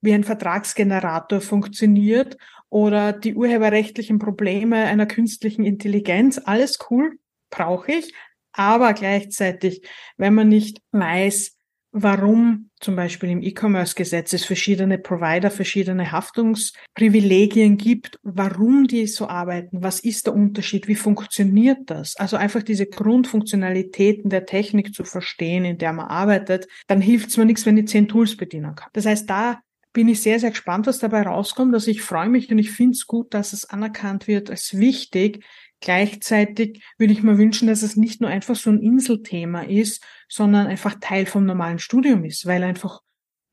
[0.07, 2.39] wie ein Vertragsgenerator funktioniert
[2.71, 6.41] oder die urheberrechtlichen Probleme einer künstlichen Intelligenz.
[6.43, 7.19] Alles cool,
[7.51, 8.15] brauche ich.
[8.53, 9.83] Aber gleichzeitig,
[10.17, 11.57] wenn man nicht weiß,
[11.93, 19.83] warum zum Beispiel im E-Commerce-Gesetz es verschiedene Provider, verschiedene Haftungsprivilegien gibt, warum die so arbeiten,
[19.83, 22.17] was ist der Unterschied, wie funktioniert das?
[22.17, 27.39] Also einfach diese Grundfunktionalitäten der Technik zu verstehen, in der man arbeitet, dann hilft es
[27.39, 28.91] mir nichts, wenn ich zehn Tools bedienen kann.
[28.93, 29.61] Das heißt, da
[29.97, 31.73] bin ich sehr, sehr gespannt, was dabei rauskommt.
[31.73, 35.43] Also ich freue mich und ich finde es gut, dass es anerkannt wird als wichtig.
[35.81, 40.67] Gleichzeitig würde ich mir wünschen, dass es nicht nur einfach so ein Inselthema ist, sondern
[40.67, 43.01] einfach Teil vom normalen Studium ist, weil einfach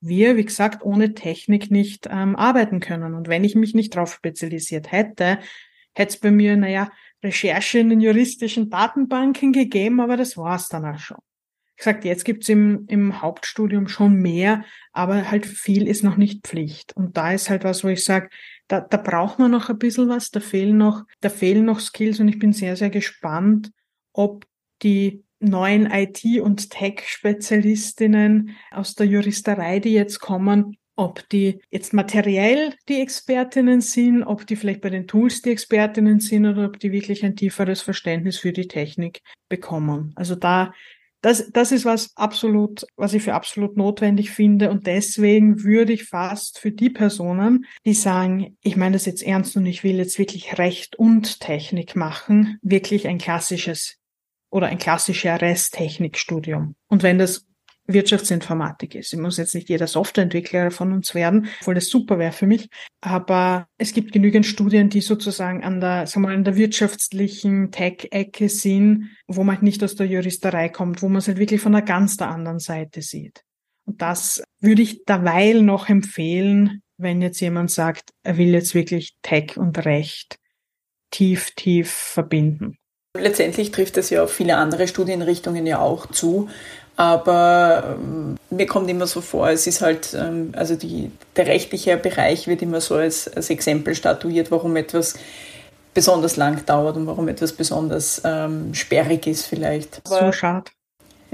[0.02, 3.14] wir, wie gesagt, ohne Technik nicht ähm, arbeiten können.
[3.14, 5.40] Und wenn ich mich nicht darauf spezialisiert hätte,
[5.96, 6.92] hätte es bei mir, naja,
[7.24, 11.20] Recherche in den juristischen Datenbanken gegeben, aber das war es dann auch schon
[11.84, 16.96] gesagt, jetzt gibt's im, im Hauptstudium schon mehr, aber halt viel ist noch nicht Pflicht.
[16.96, 18.30] Und da ist halt was, wo ich sage,
[18.68, 22.20] da, da braucht man noch ein bisschen was, da fehlen noch, da fehlen noch Skills
[22.20, 23.72] und ich bin sehr, sehr gespannt,
[24.14, 24.46] ob
[24.82, 32.76] die neuen IT- und Tech-Spezialistinnen aus der Juristerei, die jetzt kommen, ob die jetzt materiell
[32.88, 36.92] die Expertinnen sind, ob die vielleicht bei den Tools die Expertinnen sind oder ob die
[36.92, 40.14] wirklich ein tieferes Verständnis für die Technik bekommen.
[40.16, 40.74] Also da
[41.24, 44.70] das, das ist was absolut, was ich für absolut notwendig finde.
[44.70, 49.56] Und deswegen würde ich fast für die Personen, die sagen, ich meine das jetzt ernst
[49.56, 54.00] und ich will jetzt wirklich Recht und Technik machen, wirklich ein klassisches
[54.52, 56.76] oder ein klassisches Resttechnikstudium.
[56.90, 57.46] Und wenn das
[57.86, 59.14] Wirtschaftsinformatik ist.
[59.14, 62.70] Ich muss jetzt nicht jeder Softwareentwickler von uns werden, obwohl das super wäre für mich.
[63.02, 67.72] Aber es gibt genügend Studien, die sozusagen an der, sagen wir mal, an der wirtschaftlichen
[67.72, 71.62] Tech-Ecke sind, wo man halt nicht aus der Juristerei kommt, wo man es halt wirklich
[71.62, 73.42] von einer ganz der anderen Seite sieht.
[73.86, 79.16] Und das würde ich derweil noch empfehlen, wenn jetzt jemand sagt, er will jetzt wirklich
[79.22, 80.38] Tech und Recht
[81.12, 82.78] tief, tief verbinden.
[83.16, 86.50] Letztendlich trifft es ja auf viele andere Studienrichtungen ja auch zu.
[86.96, 91.98] Aber ähm, mir kommt immer so vor, es ist halt, ähm, also die, der rechtliche
[91.98, 95.16] Bereich wird immer so als, als Exempel statuiert, warum etwas
[95.94, 100.02] besonders lang dauert und warum etwas besonders ähm, sperrig ist vielleicht.
[100.06, 100.72] Aber, so schade.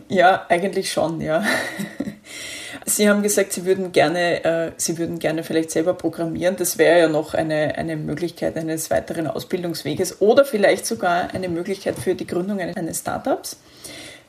[0.08, 1.44] Ja, eigentlich schon, ja.
[2.86, 6.56] Sie haben gesagt, Sie würden gerne, äh, Sie würden gerne vielleicht selber programmieren.
[6.56, 12.00] Das wäre ja noch eine, eine Möglichkeit eines weiteren Ausbildungsweges oder vielleicht sogar eine Möglichkeit
[12.00, 13.58] für die Gründung eines Startups.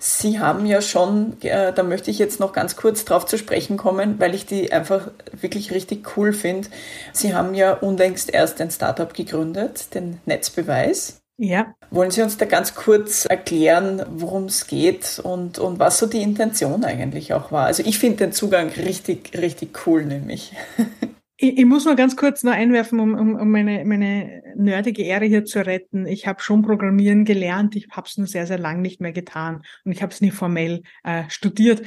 [0.02, 3.76] Sie haben ja schon, äh, da möchte ich jetzt noch ganz kurz drauf zu sprechen
[3.76, 6.68] kommen, weil ich die einfach wirklich richtig cool finde.
[7.12, 11.20] Sie haben ja unlängst erst ein Startup gegründet, den Netzbeweis.
[11.36, 11.74] Ja.
[11.90, 16.22] Wollen Sie uns da ganz kurz erklären, worum es geht und, und was so die
[16.22, 17.66] Intention eigentlich auch war?
[17.66, 20.54] Also ich finde den Zugang richtig, richtig cool, nämlich.
[21.42, 25.24] Ich, ich muss nur ganz kurz noch einwerfen, um, um, um meine, meine nerdige Ehre
[25.24, 26.06] hier zu retten.
[26.06, 29.62] Ich habe schon Programmieren gelernt, ich habe es nur sehr, sehr lang nicht mehr getan
[29.84, 31.82] und ich habe es nie formell äh, studiert.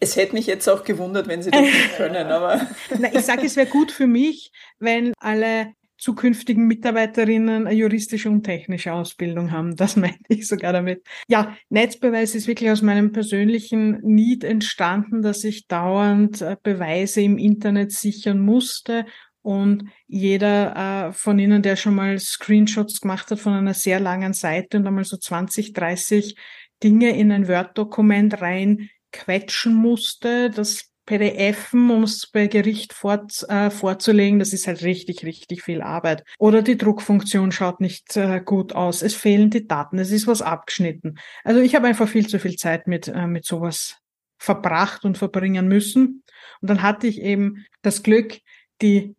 [0.00, 2.66] Es hätte mich jetzt auch gewundert, wenn Sie das nicht können, aber.
[2.98, 8.42] Na, ich sage, es wäre gut für mich, wenn alle zukünftigen Mitarbeiterinnen eine juristische und
[8.42, 9.76] technische Ausbildung haben.
[9.76, 11.06] Das meinte ich sogar damit.
[11.28, 17.38] Ja, Netzbeweis ist wirklich aus meinem persönlichen Need entstanden, dass ich dauernd äh, Beweise im
[17.38, 19.04] Internet sichern musste
[19.42, 24.32] und jeder äh, von Ihnen, der schon mal Screenshots gemacht hat von einer sehr langen
[24.32, 26.36] Seite und einmal so 20, 30
[26.82, 33.70] Dinge in ein Word-Dokument rein quetschen musste, das PDF, um es bei Gericht fort, äh,
[33.70, 36.22] vorzulegen, das ist halt richtig, richtig viel Arbeit.
[36.38, 39.02] Oder die Druckfunktion schaut nicht äh, gut aus.
[39.02, 41.18] Es fehlen die Daten, es ist was abgeschnitten.
[41.42, 43.96] Also ich habe einfach viel zu viel Zeit mit, äh, mit sowas
[44.38, 46.22] verbracht und verbringen müssen.
[46.60, 48.38] Und dann hatte ich eben das Glück,
[48.82, 49.14] die,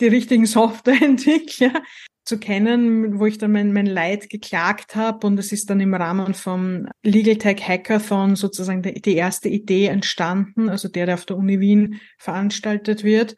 [0.00, 1.82] die richtigen Softwareentwickler
[2.24, 5.94] zu kennen, wo ich dann mein, mein Leid geklagt habe und es ist dann im
[5.94, 11.26] Rahmen vom Legal Tech Hackathon sozusagen die, die erste Idee entstanden, also der, der auf
[11.26, 13.36] der Uni Wien veranstaltet wird.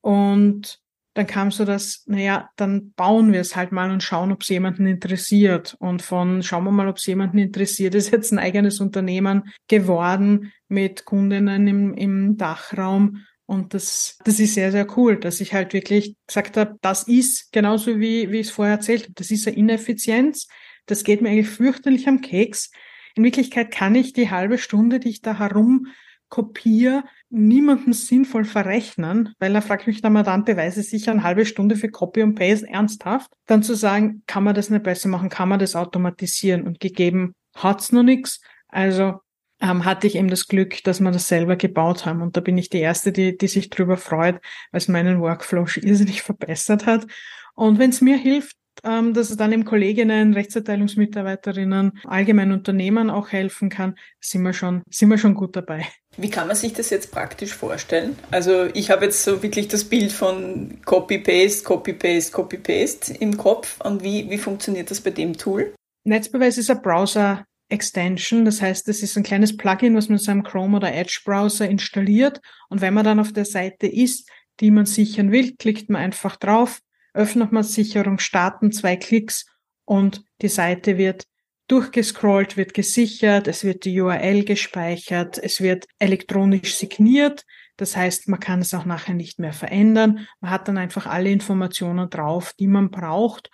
[0.00, 0.80] Und
[1.14, 4.48] dann kam so das, naja, dann bauen wir es halt mal und schauen, ob es
[4.48, 5.76] jemanden interessiert.
[5.78, 10.52] Und von schauen wir mal, ob es jemanden interessiert, ist jetzt ein eigenes Unternehmen geworden
[10.66, 15.72] mit Kundinnen im, im Dachraum und das, das ist sehr, sehr cool, dass ich halt
[15.72, 19.46] wirklich gesagt habe, das ist genauso wie, wie ich es vorher erzählt habe, das ist
[19.46, 20.48] eine Ineffizienz,
[20.86, 22.70] das geht mir eigentlich fürchterlich am Keks.
[23.14, 25.88] In Wirklichkeit kann ich die halbe Stunde, die ich da herum
[26.28, 31.46] kopiere, niemandem sinnvoll verrechnen, weil er fragt mich dann mal dann, beweise sicher eine halbe
[31.46, 33.30] Stunde für Copy und Paste ernsthaft.
[33.46, 37.34] Dann zu sagen, kann man das nicht besser machen, kann man das automatisieren und gegeben
[37.54, 38.40] hat's noch nichts.
[38.68, 39.20] Also
[39.64, 42.20] ähm, hatte ich eben das Glück, dass wir das selber gebaut haben.
[42.20, 44.36] Und da bin ich die Erste, die, die sich drüber freut,
[44.70, 47.06] weil es meinen Workflow irrsinnig verbessert hat.
[47.54, 53.28] Und wenn es mir hilft, ähm, dass es dann eben Kolleginnen, Rechtsabteilungsmitarbeiterinnen, allgemein Unternehmen auch
[53.30, 55.86] helfen kann, sind wir schon, sind wir schon gut dabei.
[56.16, 58.18] Wie kann man sich das jetzt praktisch vorstellen?
[58.30, 63.80] Also ich habe jetzt so wirklich das Bild von Copy-Paste, Copy-Paste, Copy-Paste im Kopf.
[63.80, 65.72] Und wie, wie funktioniert das bei dem Tool?
[66.04, 67.44] Netzbeweis ist ein Browser
[67.74, 68.44] Extension.
[68.44, 71.68] Das heißt, es ist ein kleines Plugin, was man in seinem Chrome oder Edge Browser
[71.68, 72.40] installiert.
[72.68, 76.36] Und wenn man dann auf der Seite ist, die man sichern will, klickt man einfach
[76.36, 76.80] drauf,
[77.12, 79.46] öffnet man Sicherung, starten, zwei Klicks
[79.84, 81.24] und die Seite wird
[81.68, 87.44] durchgescrollt, wird gesichert, es wird die URL gespeichert, es wird elektronisch signiert.
[87.76, 90.28] Das heißt, man kann es auch nachher nicht mehr verändern.
[90.40, 93.50] Man hat dann einfach alle Informationen drauf, die man braucht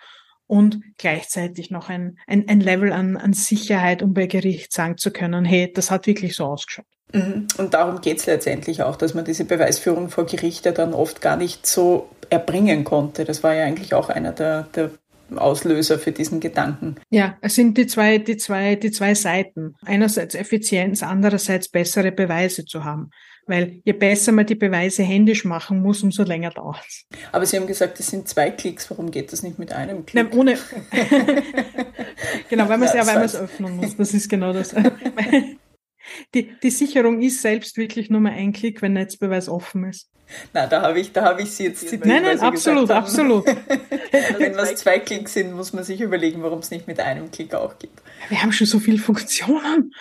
[0.51, 5.09] und gleichzeitig noch ein, ein, ein Level an, an Sicherheit, um bei Gericht sagen zu
[5.09, 6.85] können, hey, das hat wirklich so ausgeschaut.
[7.13, 7.47] Mhm.
[7.57, 11.21] Und darum geht es letztendlich auch, dass man diese Beweisführung vor Gericht ja dann oft
[11.21, 13.23] gar nicht so erbringen konnte.
[13.23, 14.91] Das war ja eigentlich auch einer der, der
[15.37, 16.95] Auslöser für diesen Gedanken.
[17.09, 19.75] Ja, es sind die zwei, die zwei, die zwei Seiten.
[19.85, 23.11] Einerseits Effizienz, andererseits bessere Beweise zu haben.
[23.47, 27.05] Weil je besser man die Beweise händisch machen muss, umso länger dauert es.
[27.31, 28.89] Aber Sie haben gesagt, es sind zwei Klicks.
[28.89, 30.29] Warum geht das nicht mit einem Klick?
[30.29, 30.57] Nein, ohne.
[32.49, 33.97] genau, weil man es ja, weil öffnen muss.
[33.97, 34.75] Das ist genau das.
[36.33, 40.09] Die, die Sicherung ist selbst wirklich nur mal ein Klick, wenn Netzbeweis offen ist.
[40.53, 42.05] Na, da habe ich, da habe ich Sie jetzt zitiert.
[42.05, 43.45] Nein, nein, absolut, absolut.
[44.37, 47.53] wenn was zwei Klicks sind, muss man sich überlegen, warum es nicht mit einem Klick
[47.53, 47.91] auch geht.
[48.29, 49.93] Wir haben schon so viele Funktionen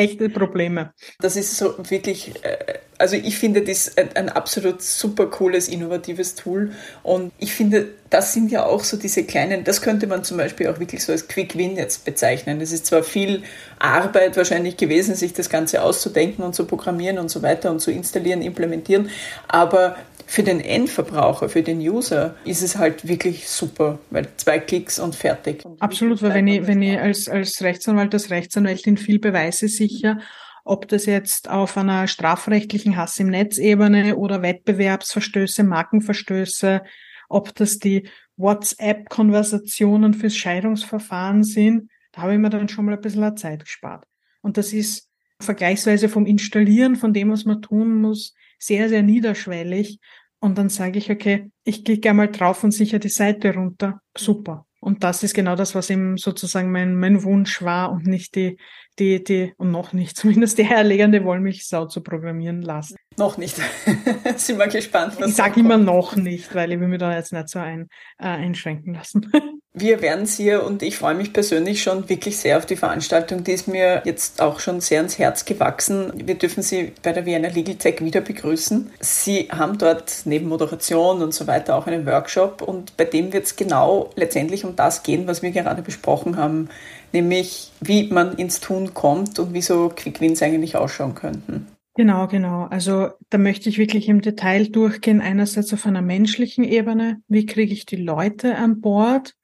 [0.00, 0.92] echte Probleme.
[1.20, 6.34] Das ist so wirklich, äh, also ich finde das ein, ein, absolut super cooles, innovatives
[6.34, 6.72] Tool.
[7.02, 10.68] Und ich finde, das sind ja auch so diese kleinen, das könnte man zum Beispiel
[10.68, 12.60] auch wirklich so als Quick Win jetzt bezeichnen.
[12.60, 13.42] Es ist zwar viel
[13.78, 17.90] Arbeit wahrscheinlich gewesen, sich das Ganze auszudenken und zu programmieren und so weiter und zu
[17.90, 19.10] installieren, implementieren,
[19.48, 19.96] aber
[20.30, 25.16] für den Endverbraucher, für den User ist es halt wirklich super, weil zwei Klicks und
[25.16, 25.64] fertig.
[25.80, 30.20] Absolut, weil wenn ich, wenn ich als, als Rechtsanwalt, als Rechtsanwältin viel Beweise sicher,
[30.64, 36.82] ob das jetzt auf einer strafrechtlichen Hass im Netzebene oder Wettbewerbsverstöße, Markenverstöße,
[37.28, 43.00] ob das die WhatsApp-Konversationen fürs Scheidungsverfahren sind, da habe ich mir dann schon mal ein
[43.00, 44.04] bisschen Zeit gespart.
[44.42, 45.08] Und das ist
[45.40, 49.98] vergleichsweise vom Installieren, von dem, was man tun muss, sehr, sehr niederschwellig.
[50.40, 54.00] Und dann sage ich, okay, ich klicke einmal drauf und sicher die Seite runter.
[54.16, 54.66] Super.
[54.80, 58.56] Und das ist genau das, was eben sozusagen mein, mein Wunsch war und nicht die,
[58.98, 62.96] die, die, und noch nicht, zumindest die herlegende Wollmilchsau zu programmieren lassen.
[63.18, 63.56] Noch nicht.
[64.36, 67.48] Sind wir gespannt, Ich sage immer noch nicht, weil ich will mir da jetzt nicht
[67.50, 69.30] so ein, äh, einschränken lassen.
[69.72, 73.44] Wir werden hier und ich freue mich persönlich schon wirklich sehr auf die Veranstaltung.
[73.44, 76.12] Die ist mir jetzt auch schon sehr ans Herz gewachsen.
[76.16, 78.90] Wir dürfen Sie bei der Vienna Legal Tech wieder begrüßen.
[78.98, 83.44] Sie haben dort neben Moderation und so weiter auch einen Workshop und bei dem wird
[83.44, 86.68] es genau letztendlich um das gehen, was wir gerade besprochen haben,
[87.12, 91.68] nämlich wie man ins Tun kommt und wie so Quick Wins eigentlich ausschauen könnten.
[91.94, 92.66] Genau, genau.
[92.70, 95.20] Also da möchte ich wirklich im Detail durchgehen.
[95.20, 97.20] Einerseits auf einer menschlichen Ebene.
[97.28, 99.34] Wie kriege ich die Leute an Bord,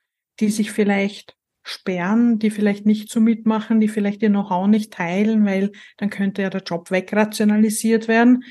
[0.41, 5.45] die sich vielleicht sperren, die vielleicht nicht so mitmachen, die vielleicht ihr Know-how nicht teilen,
[5.45, 8.45] weil dann könnte ja der Job wegrationalisiert werden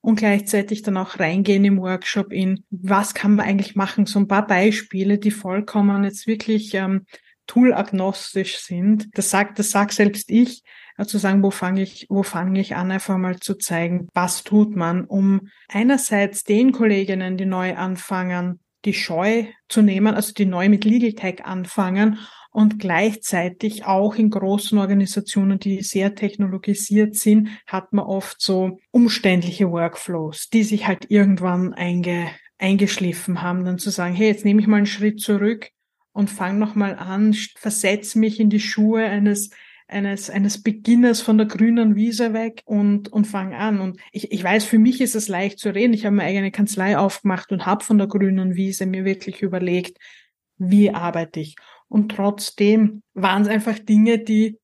[0.00, 4.06] und gleichzeitig dann auch reingehen im Workshop in, was kann man eigentlich machen?
[4.06, 7.06] So ein paar Beispiele, die vollkommen jetzt wirklich ähm,
[7.46, 9.08] toolagnostisch sind.
[9.14, 10.62] Das sagt, das sagt selbst ich,
[10.96, 14.44] äh, zu sagen, wo fange ich, wo fange ich an, einfach mal zu zeigen, was
[14.44, 20.46] tut man, um einerseits den Kolleginnen, die neu anfangen, die Scheu zu nehmen, also die
[20.46, 22.18] neu mit Legal Tech anfangen
[22.50, 29.70] und gleichzeitig auch in großen Organisationen, die sehr technologisiert sind, hat man oft so umständliche
[29.70, 32.28] Workflows, die sich halt irgendwann einge,
[32.58, 35.70] eingeschliffen haben, dann zu sagen, hey, jetzt nehme ich mal einen Schritt zurück
[36.12, 39.50] und fange nochmal an, versetze mich in die Schuhe eines
[39.90, 43.80] eines, eines Beginners von der grünen Wiese weg und, und fang an.
[43.80, 45.92] Und ich, ich weiß, für mich ist es leicht zu reden.
[45.92, 49.98] Ich habe meine eigene Kanzlei aufgemacht und habe von der grünen Wiese mir wirklich überlegt,
[50.58, 51.56] wie arbeite ich.
[51.88, 54.58] Und trotzdem waren es einfach Dinge, die,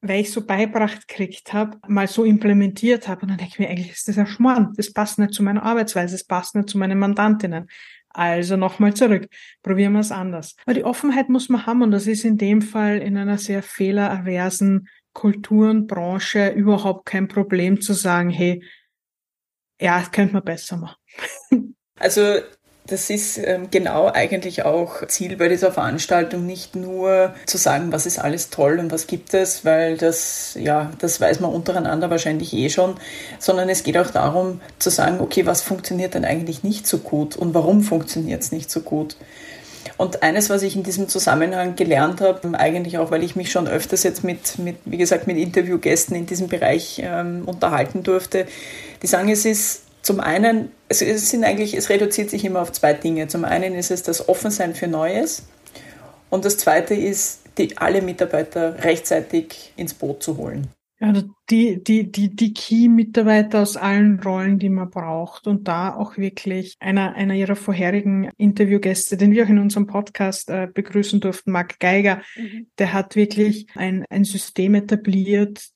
[0.00, 3.22] weil ich so beibracht gekriegt habe, mal so implementiert habe.
[3.22, 4.72] Und dann denke ich mir, eigentlich ist das ja Schmarrn.
[4.76, 7.68] Das passt nicht zu meiner Arbeitsweise, das passt nicht zu meinen Mandantinnen.
[8.10, 9.28] Also nochmal zurück.
[9.62, 10.56] Probieren wir es anders.
[10.64, 13.62] Aber die Offenheit muss man haben und das ist in dem Fall in einer sehr
[13.62, 18.62] fehleraversen Kulturenbranche überhaupt kein Problem zu sagen, hey,
[19.80, 20.96] ja, das könnte man besser machen.
[22.00, 22.40] Also
[22.88, 28.06] das ist ähm, genau eigentlich auch Ziel bei dieser Veranstaltung, nicht nur zu sagen, was
[28.06, 32.54] ist alles toll und was gibt es, weil das, ja, das weiß man untereinander wahrscheinlich
[32.54, 32.94] eh schon,
[33.38, 37.36] sondern es geht auch darum zu sagen, okay, was funktioniert denn eigentlich nicht so gut
[37.36, 39.16] und warum funktioniert es nicht so gut?
[39.98, 43.68] Und eines, was ich in diesem Zusammenhang gelernt habe, eigentlich auch, weil ich mich schon
[43.68, 48.46] öfters jetzt mit, mit wie gesagt, mit Interviewgästen in diesem Bereich ähm, unterhalten durfte,
[49.02, 52.92] die sagen, es ist zum einen, es, sind eigentlich, es reduziert sich immer auf zwei
[52.94, 53.28] Dinge.
[53.28, 55.46] Zum einen ist es das Offensein für Neues
[56.30, 60.68] und das zweite ist, die, alle Mitarbeiter rechtzeitig ins Boot zu holen.
[61.00, 61.12] Ja,
[61.48, 65.46] die, die, die, die Key-Mitarbeiter aus allen Rollen, die man braucht.
[65.46, 70.50] Und da auch wirklich einer, einer ihrer vorherigen Interviewgäste, den wir auch in unserem Podcast
[70.50, 72.66] äh, begrüßen durften, Marc Geiger, mhm.
[72.78, 75.68] der hat wirklich ein, ein System etabliert,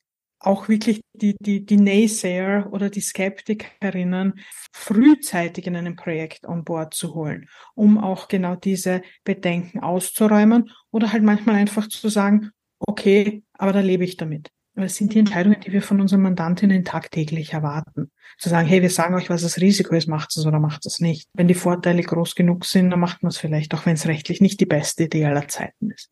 [0.45, 4.39] auch wirklich die, die, die Naysayer oder die Skeptikerinnen
[4.71, 11.11] frühzeitig in einem Projekt on board zu holen, um auch genau diese Bedenken auszuräumen oder
[11.11, 14.49] halt manchmal einfach zu sagen, okay, aber da lebe ich damit.
[14.75, 18.11] Das sind die Entscheidungen, die wir von unseren Mandantinnen tagtäglich erwarten.
[18.39, 20.99] Zu sagen, hey, wir sagen euch, was das Risiko ist, macht es oder macht es
[20.99, 21.29] nicht.
[21.33, 24.41] Wenn die Vorteile groß genug sind, dann macht man es vielleicht, auch wenn es rechtlich
[24.41, 26.09] nicht die beste Idee aller Zeiten ist.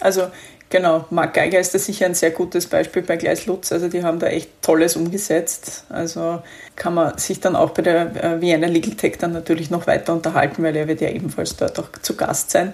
[0.00, 0.28] Also
[0.70, 3.70] genau, Marc Geiger ist da sicher ein sehr gutes Beispiel bei Gleis Lutz.
[3.70, 5.84] Also die haben da echt Tolles umgesetzt.
[5.88, 6.42] Also
[6.74, 10.14] kann man sich dann auch bei der äh, Vienna Legal Tech dann natürlich noch weiter
[10.14, 12.72] unterhalten, weil er wird ja ebenfalls dort auch zu Gast sein.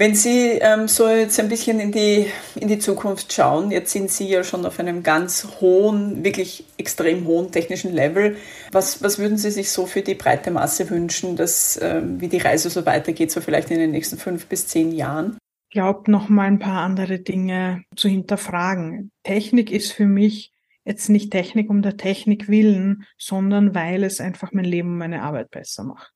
[0.00, 2.24] Wenn Sie ähm, so jetzt ein bisschen in die,
[2.58, 7.26] in die Zukunft schauen, jetzt sind Sie ja schon auf einem ganz hohen, wirklich extrem
[7.26, 8.38] hohen technischen Level.
[8.72, 12.38] Was, was würden Sie sich so für die breite Masse wünschen, dass, ähm, wie die
[12.38, 15.36] Reise so weitergeht, so vielleicht in den nächsten fünf bis zehn Jahren?
[15.68, 19.10] Ich glaube, noch mal ein paar andere Dinge zu hinterfragen.
[19.22, 20.50] Technik ist für mich
[20.82, 25.20] jetzt nicht Technik um der Technik willen, sondern weil es einfach mein Leben und meine
[25.20, 26.10] Arbeit besser macht.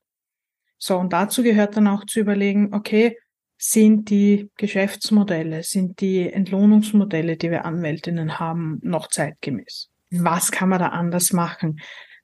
[0.79, 3.15] So, und dazu gehört dann auch zu überlegen, okay,
[3.57, 9.89] sind die Geschäftsmodelle, sind die Entlohnungsmodelle, die wir Anwältinnen haben, noch zeitgemäß?
[10.11, 11.79] Was kann man da anders machen?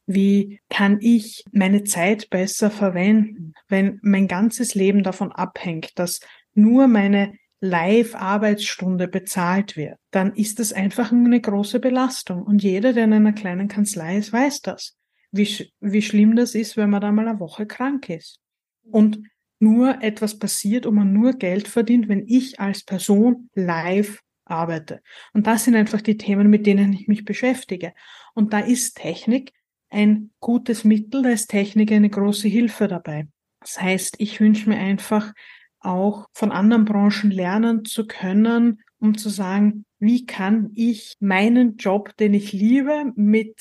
[0.05, 6.19] Wie kann ich meine Zeit besser verwenden, wenn mein ganzes Leben davon abhängt, dass
[6.53, 12.41] nur meine Live-Arbeitsstunde bezahlt wird, dann ist das einfach eine große Belastung.
[12.41, 14.97] Und jeder, der in einer kleinen Kanzlei ist, weiß das.
[15.31, 18.39] Wie, wie schlimm das ist, wenn man da mal eine Woche krank ist.
[18.83, 19.19] Und
[19.61, 25.01] nur etwas passiert und man nur Geld verdient, wenn ich als Person live arbeite.
[25.33, 27.93] Und das sind einfach die Themen, mit denen ich mich beschäftige.
[28.33, 29.53] Und da ist Technik
[29.89, 33.27] ein gutes Mittel, da ist Technik eine große Hilfe dabei.
[33.59, 35.33] Das heißt, ich wünsche mir einfach
[35.79, 42.15] auch von anderen Branchen lernen zu können, um zu sagen, wie kann ich meinen Job,
[42.17, 43.55] den ich liebe, mit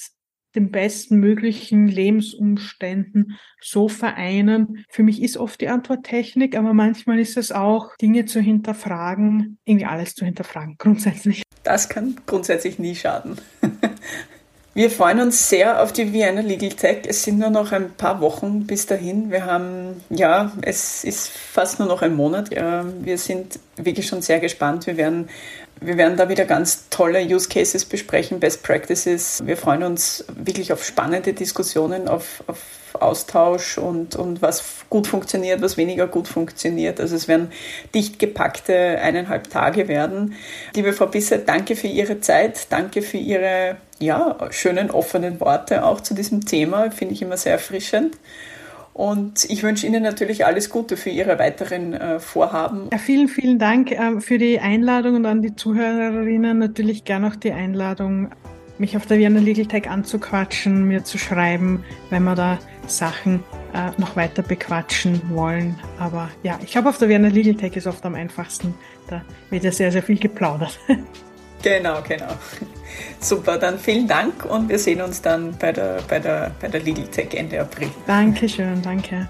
[0.54, 4.84] den besten möglichen Lebensumständen so vereinen.
[4.88, 9.58] Für mich ist oft die Antwort Technik, aber manchmal ist es auch, Dinge zu hinterfragen,
[9.64, 11.42] irgendwie alles zu hinterfragen, grundsätzlich.
[11.62, 13.36] Das kann grundsätzlich nie schaden.
[14.72, 16.98] Wir freuen uns sehr auf die Vienna Legal Tech.
[17.06, 19.28] Es sind nur noch ein paar Wochen bis dahin.
[19.28, 22.50] Wir haben, ja, es ist fast nur noch ein Monat.
[22.50, 24.86] Wir sind wirklich schon sehr gespannt.
[24.86, 25.28] Wir werden
[25.82, 29.40] Wir werden da wieder ganz tolle Use Cases besprechen, Best Practices.
[29.42, 32.58] Wir freuen uns wirklich auf spannende Diskussionen, auf, auf
[32.92, 37.00] Austausch und, und was gut funktioniert, was weniger gut funktioniert.
[37.00, 37.50] Also es werden
[37.94, 40.34] dicht gepackte eineinhalb Tage werden.
[40.74, 46.02] Liebe Frau Bisset, danke für Ihre Zeit, danke für Ihre ja, schönen offenen Worte auch
[46.02, 48.18] zu diesem Thema, finde ich immer sehr erfrischend.
[48.92, 52.88] Und ich wünsche Ihnen natürlich alles Gute für Ihre weiteren äh, Vorhaben.
[52.92, 57.36] Ja, vielen, vielen Dank äh, für die Einladung und an die Zuhörerinnen natürlich gerne auch
[57.36, 58.30] die Einladung,
[58.78, 63.90] mich auf der Vienna Legal Tech anzuquatschen, mir zu schreiben, wenn wir da Sachen äh,
[63.98, 65.78] noch weiter bequatschen wollen.
[65.98, 68.74] Aber ja, ich glaube, auf der Vienna Legal Tech ist oft am einfachsten.
[69.08, 70.78] Da wird ja sehr, sehr viel geplaudert.
[71.62, 72.32] Genau, genau.
[73.20, 76.80] Super, dann vielen Dank und wir sehen uns dann bei der, bei der, bei der
[76.80, 77.90] Legal Tech Ende April.
[78.06, 79.28] Dankeschön, danke.